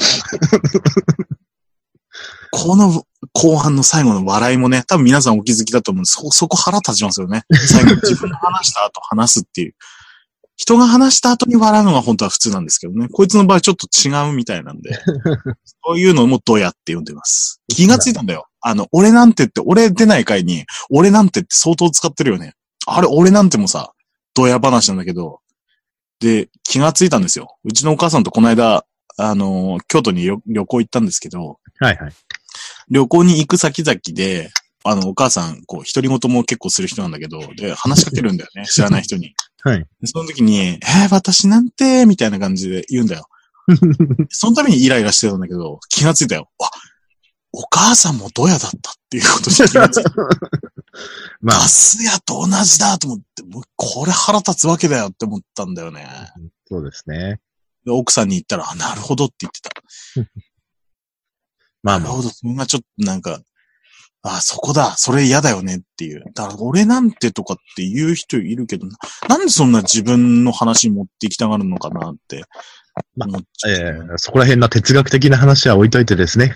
[2.51, 3.03] この
[3.33, 6.13] 後半の最後の笑いもね、多分皆さんお気づきだと思うんです。
[6.21, 7.43] そ、そこ腹立ちますよね。
[7.67, 9.75] 最後自分の話した後話すっていう。
[10.55, 13.07] 人が話した後に笑うのが本当は普通なんですけどね。
[13.11, 14.99] こいつの場合ちょっと違うみたいなんで。
[15.83, 17.59] そういうのもドヤって呼んでます。
[17.67, 18.45] 気がついたんだよ。
[18.61, 22.53] あの、俺なんてって、俺出ない回に、俺なんてって相当使ってるよね。
[22.85, 23.93] あれ、俺なんてもさ、
[24.35, 25.39] ドヤ話なんだけど、
[26.19, 27.57] で、気がついたんですよ。
[27.63, 28.85] うちのお母さんとこの間、
[29.17, 32.13] あの、京都に旅旅行行ったんですけど、はいはい。
[32.89, 34.51] 旅行に行く先々で、
[34.85, 38.65] あの、お母さん、こう、独り言も結構する人なんだけど、で、話しかけるんだよね。
[38.67, 39.33] 知らない人に。
[39.61, 39.79] はい。
[39.79, 43.27] でその時に、えー、私なんて、みたいな感じで言うんだよ。
[44.29, 46.49] そのためにイライラしてたんだけど、気がついたよ。
[46.61, 46.69] あ、
[47.53, 50.11] お母さんもドヤだったっていうことに気がついた。
[51.41, 56.07] まあガ、ス屋と同じだと思って、もうこれ腹立つわけだよって思ったんだよね。
[56.67, 57.39] そうですね。
[57.85, 59.71] で奥さんに言ったら、あなるほどって言ってた。
[61.83, 63.41] まあまあ、なるほど、それがちょっとなんか、
[64.25, 66.23] あ、そこだ、それ嫌だよねっていう。
[66.33, 68.95] だから俺なんてとかって言う人いるけど、な
[69.27, 72.45] なんでそんな自分の話に持っていきたがるのかなって
[73.17, 73.71] ま思っちゃう。
[73.73, 76.55] えーそこら辺の哲学的な話は置いといてですね。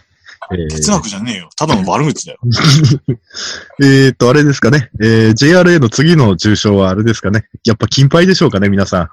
[0.54, 1.50] えー哲学じゃねえよ。
[1.58, 2.40] ただの悪口だよ。
[3.84, 4.90] えーっと、あれですかね。
[5.02, 7.50] えー JRA の次の重賞はあれですかね。
[7.66, 9.10] やっぱ金杯でしょうかね、皆さん。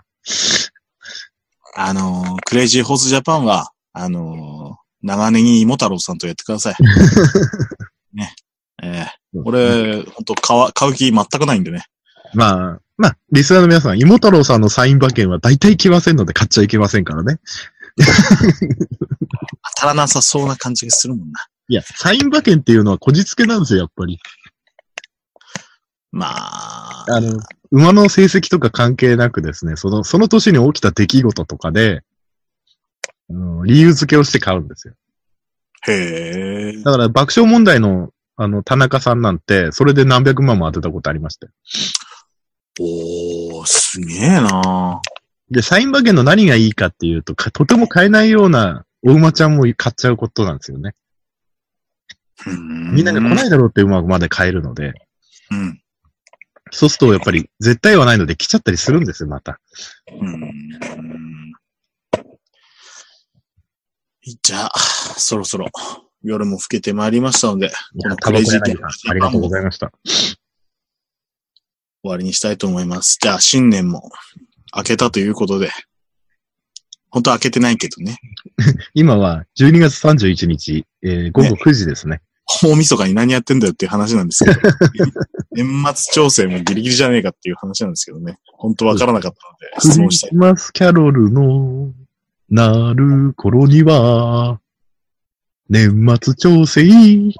[1.76, 4.63] あのークレイジーホースジャパンは、あのー
[5.04, 6.74] 長ネギ芋太郎さんとやってください。
[8.16, 8.34] ね。
[8.82, 11.86] えー俺、本当買わ買う気全くないんでね。
[12.34, 17.40] まあ、まあ、リスナーの皆さん、芋太郎さんのサイン馬券は大体来ませんので買っちゃいけませんからね。
[19.76, 21.40] 当たらなさそうな感じがするもんな。
[21.68, 24.20] いや、サイン馬券っていうのはこじつけなんですよ、やっぱり。
[26.12, 27.40] まあ、あの、
[27.72, 32.02] 馬の成績とか関係なくですね、その、その年に起きた出来事とかで、
[33.30, 34.94] うん理由付けをして買うんですよ。
[35.86, 36.82] へえ。
[36.82, 41.52] だから爆笑問題の、あの、田中さんなんて、それで何百万も当てたことありましたよ。
[42.80, 45.00] おー、すげえな
[45.50, 50.94] で、サイン馬券の何がいいかっていうと、かとても買えないようなお馬ちゃんも買っちゃうことなんですよね。
[52.46, 54.94] みんなが来ないだろうって馬まで買えるので、
[55.50, 55.80] うん。
[56.70, 59.60] そうするとやっぱり絶対はないので来ちゃったりするんですよ、また。
[60.20, 61.03] うん。
[64.42, 64.78] じゃあ、
[65.18, 65.68] そろそろ
[66.22, 67.70] 夜も更けてまいりましたので、い
[68.02, 69.92] このクレイジー柳さん、ありがとうございました。
[72.02, 73.18] 終わりにしたいと思います。
[73.20, 74.10] じゃあ、新年も
[74.74, 75.70] 明けたということで、
[77.10, 78.18] 本当は明けてないけどね。
[78.94, 82.22] 今は12月31日、えー午後9時ですね。
[82.62, 84.60] 大晦日に何やってんだよっていう話なんですけど、
[85.52, 88.38] 年末調整もギリギリじゃねえかっていう話なんですけどね。
[88.54, 90.34] 本当わからなかったので、クリ質問したいス。
[90.34, 91.92] マスキャロルの
[92.50, 94.60] なる頃には、
[95.68, 96.82] 年末調整。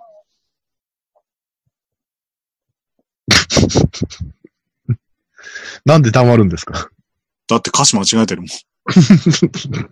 [5.85, 6.89] なんで黙るんですか？
[7.49, 8.51] だって歌詞間違えてるもん。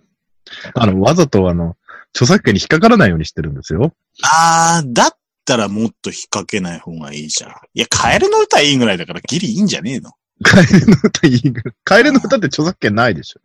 [0.75, 1.77] あの、わざとあの、
[2.13, 3.93] 著作権に引っかからないようにしてるんですよ。
[4.23, 5.11] あー、だっ
[5.45, 7.51] たらもっと引っ掛けない方がいいじゃん。
[7.73, 10.11] いや、カエルの歌いいぐらいだからギリいいんじゃねえの？
[10.43, 11.75] カエルの歌いいぐらい。
[11.83, 13.39] カエルの歌って著作権ないでしょ。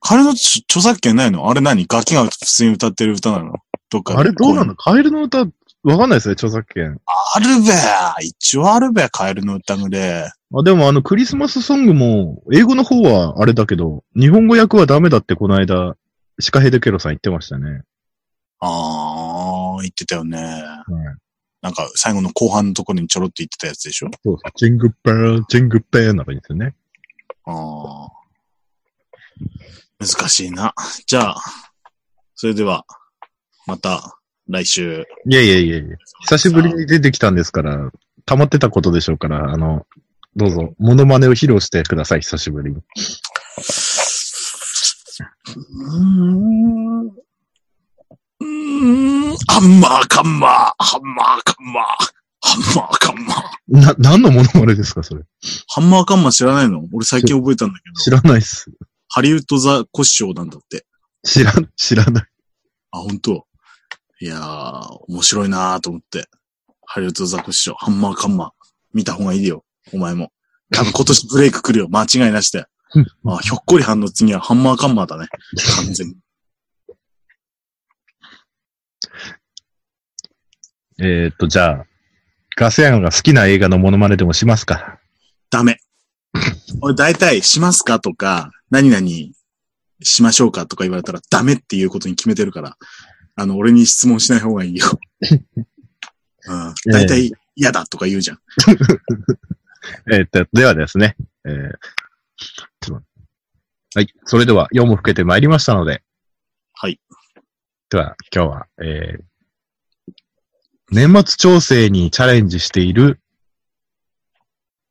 [0.00, 1.48] カエルの著著作権ないの？
[1.50, 1.86] あれ何？
[1.86, 3.54] ガキが普通に歌ってる歌なの？
[3.90, 4.74] どっかであれどうなの？
[4.74, 5.46] カエルの歌、わ
[5.98, 7.00] かんないですね、著作権。
[7.34, 7.72] あるべ
[8.26, 10.30] 一応あるべカエルの歌ぐれ。
[10.52, 15.96] あ、でもあの、クリスマスソングも、英語の方はあれだけど、日本語訳はダメだってこの間、
[16.38, 17.82] シカヘデケロさん言ってましたね。
[18.60, 20.62] あー、言ってたよね。
[21.62, 24.08] なんか最後の後半のところにちょろっと言ってたやつでしょ？
[24.24, 24.52] そうそう。
[24.56, 26.74] ジングペー、ジングペーな感じですよね。
[27.44, 28.08] あー。
[30.00, 30.74] 難しいな。
[31.06, 31.36] じゃあ、
[32.34, 32.84] それでは、
[33.66, 35.04] また来週。
[35.28, 35.96] いやいやいやいや。
[36.22, 37.90] 久しぶりに出てきたんですから、
[38.24, 39.86] 溜まってたことでしょうから、あの、
[40.36, 42.76] どうぞ、モノマネを披露してください、久しぶりに。
[42.76, 45.96] うー
[47.04, 47.10] ん。
[49.48, 51.84] ハンマーカンマー、ハンマーカンマー、
[52.40, 53.40] ハンマーカンマー。
[53.68, 55.24] な、何のモノマネですか、それ。
[55.68, 56.88] ハンマーカンマー知らないの？
[56.92, 58.00] 俺最近覚えたんだけど。
[58.00, 58.70] 知らないっす。
[59.12, 60.86] ハリウッドザコシショウなんだって。
[61.24, 62.24] 知らん、知らない。
[62.92, 63.46] あ、本当
[64.20, 66.28] いやー、面白いなーと思って。
[66.86, 68.50] ハリウッドザコシショウ、ハンマーカンマー。
[68.94, 69.64] 見た方がいいよ。
[69.92, 70.32] お前も。
[70.72, 71.88] 多分今年ブレイク来るよ。
[71.88, 72.64] 間違いなしで。
[73.26, 75.26] あ、ひょっこりはんの次はハンマーカンマーだね。
[75.76, 76.14] 完全に。
[81.02, 81.86] えーっと、じゃあ、
[82.56, 84.98] ガスヤンが好きな映画のモノマネでもしますか？
[85.50, 85.78] ダメ。
[86.82, 89.06] 俺大体、しますかとか、何々
[90.02, 92.76] しましょうかとか言われたらダメっていうことに決めてるから、
[93.36, 94.86] あの、俺に質問しない方がいいよ。
[96.46, 96.74] うん。
[96.86, 98.38] 大体、嫌だとか言うじゃん。
[100.12, 101.72] えーっと、ではですね、えー
[102.40, 103.10] ちょっと
[103.94, 104.14] はい。
[104.24, 106.02] それでは、4も更けてまいりましたので、
[106.72, 107.00] はい。
[107.90, 110.12] では、今日は、えー、
[110.92, 113.20] 年末調整にチャレンジしている、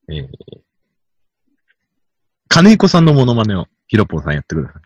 [0.10, 0.28] えー、
[2.50, 4.82] 金子さんのモノマネを、ヒロポンさんやってください。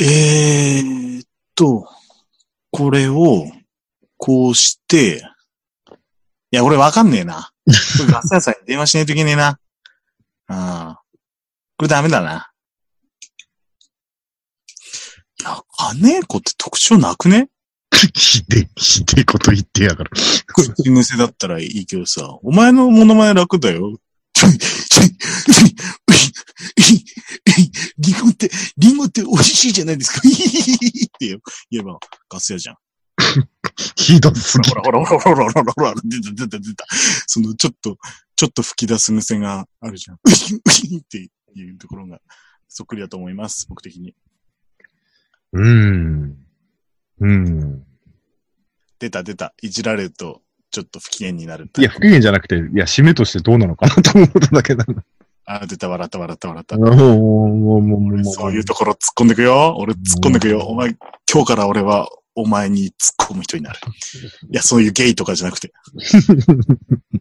[0.00, 1.88] えーっと、
[2.70, 3.50] これを、
[4.18, 5.22] こうして、
[6.50, 7.50] いや、俺わかんねえな。
[7.66, 9.48] これガス屋さんに電話しないといけねえな。
[9.48, 9.58] あ
[10.48, 11.00] あ。
[11.76, 12.50] これダメだな。
[15.40, 17.48] いや、金子って特徴なくね？
[18.14, 20.10] ひで、ひでえこと言ってやがる。
[20.46, 23.98] 口癖だったらいいけどさ、お前のモノマネ楽だよ。
[27.98, 30.20] リンゴって、リンゴって美味しいじゃないですか。
[30.20, 30.22] っ
[31.18, 31.98] て言えば、
[32.30, 32.76] ガス屋じゃん。
[33.96, 34.76] ひどすぎほ。
[34.76, 36.86] らほらほらほらほらほらほら、出た出た出た。
[37.26, 37.98] そのちょっと、
[38.36, 40.16] ちょっと吹き出す目線があるじゃん。
[40.16, 40.18] っ
[41.08, 41.18] て
[41.54, 42.20] いうところが、
[42.68, 44.14] そっくりだと思います、僕的に。
[45.52, 46.36] うーん。
[47.20, 47.84] うん。
[48.98, 49.54] 出た出た。
[49.62, 51.70] いじられると、ちょっと不機嫌になる。
[51.78, 55.02] いや、不機嫌じゃなくて、いや、締めとしてどうなのかなと思っただけなんだ。
[55.46, 56.76] あ、出た、笑った笑った笑った。
[56.76, 58.24] もう、もう、もう、もう。
[58.24, 59.76] そういうところ突っ込んでくよ。
[59.78, 60.60] 俺突っ込んでくよ。
[60.60, 60.94] お前、
[61.30, 63.78] 今日から俺はお前に突っ込む人になる。
[64.50, 65.72] いや、そういうゲイとかじゃなくて。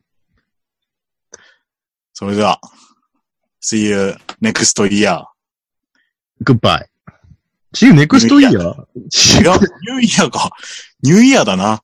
[2.13, 2.59] それでは、
[3.61, 5.23] see you next year.
[6.43, 6.85] Goodbye.
[7.73, 8.49] See you next year?
[8.49, 10.49] 違う、ニューイヤーか。
[11.01, 11.81] ニューイヤーだな。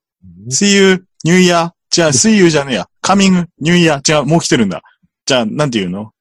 [0.50, 1.72] see you, ニューイヤー。
[1.90, 2.88] じゃあ、see you じゃねえや。
[3.02, 4.20] coming, ニューイヤー。
[4.20, 4.82] 違う、もう来てるんだ。
[5.26, 6.12] じゃあ、なんて言うの？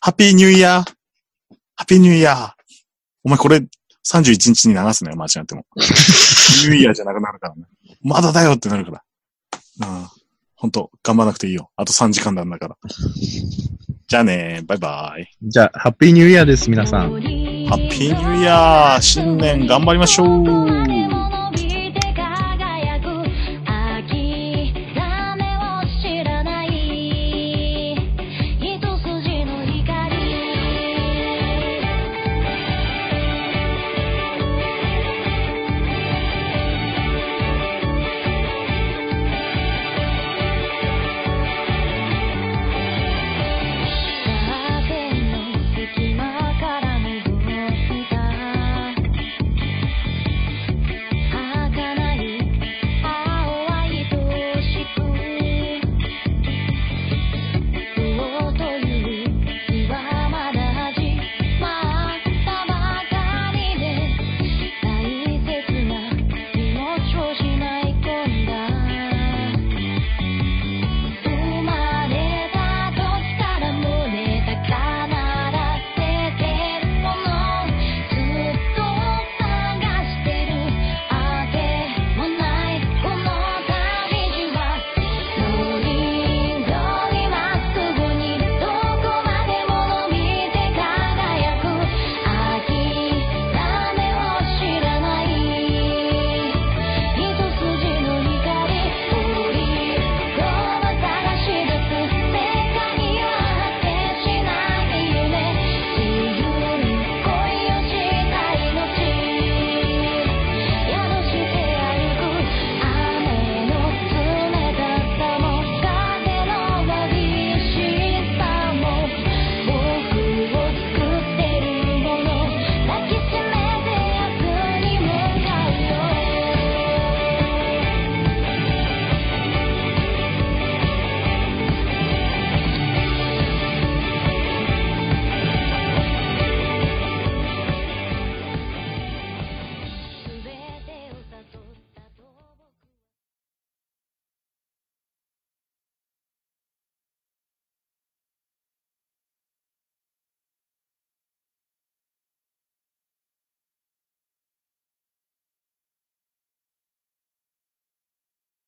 [0.00, 0.82] ハッピーニューイヤー。
[1.74, 2.50] ハッピーニューイヤー。
[3.24, 3.62] お前これ、
[4.04, 5.64] 31日に流すね、間違っても。
[5.76, 7.62] ニューイヤーじゃなくなるからね。
[8.02, 9.02] まだだよってなるから。
[9.88, 10.06] うん。
[10.56, 11.70] ほんと、頑張らなくていいよ。
[11.76, 12.76] あと3時間なんだから。
[14.06, 15.26] じゃあね、バイバイ。
[15.42, 17.10] じゃあ、ハッピーニューイヤーです、皆さん。
[17.10, 20.81] ハッピーニューイヤー新年頑張りましょう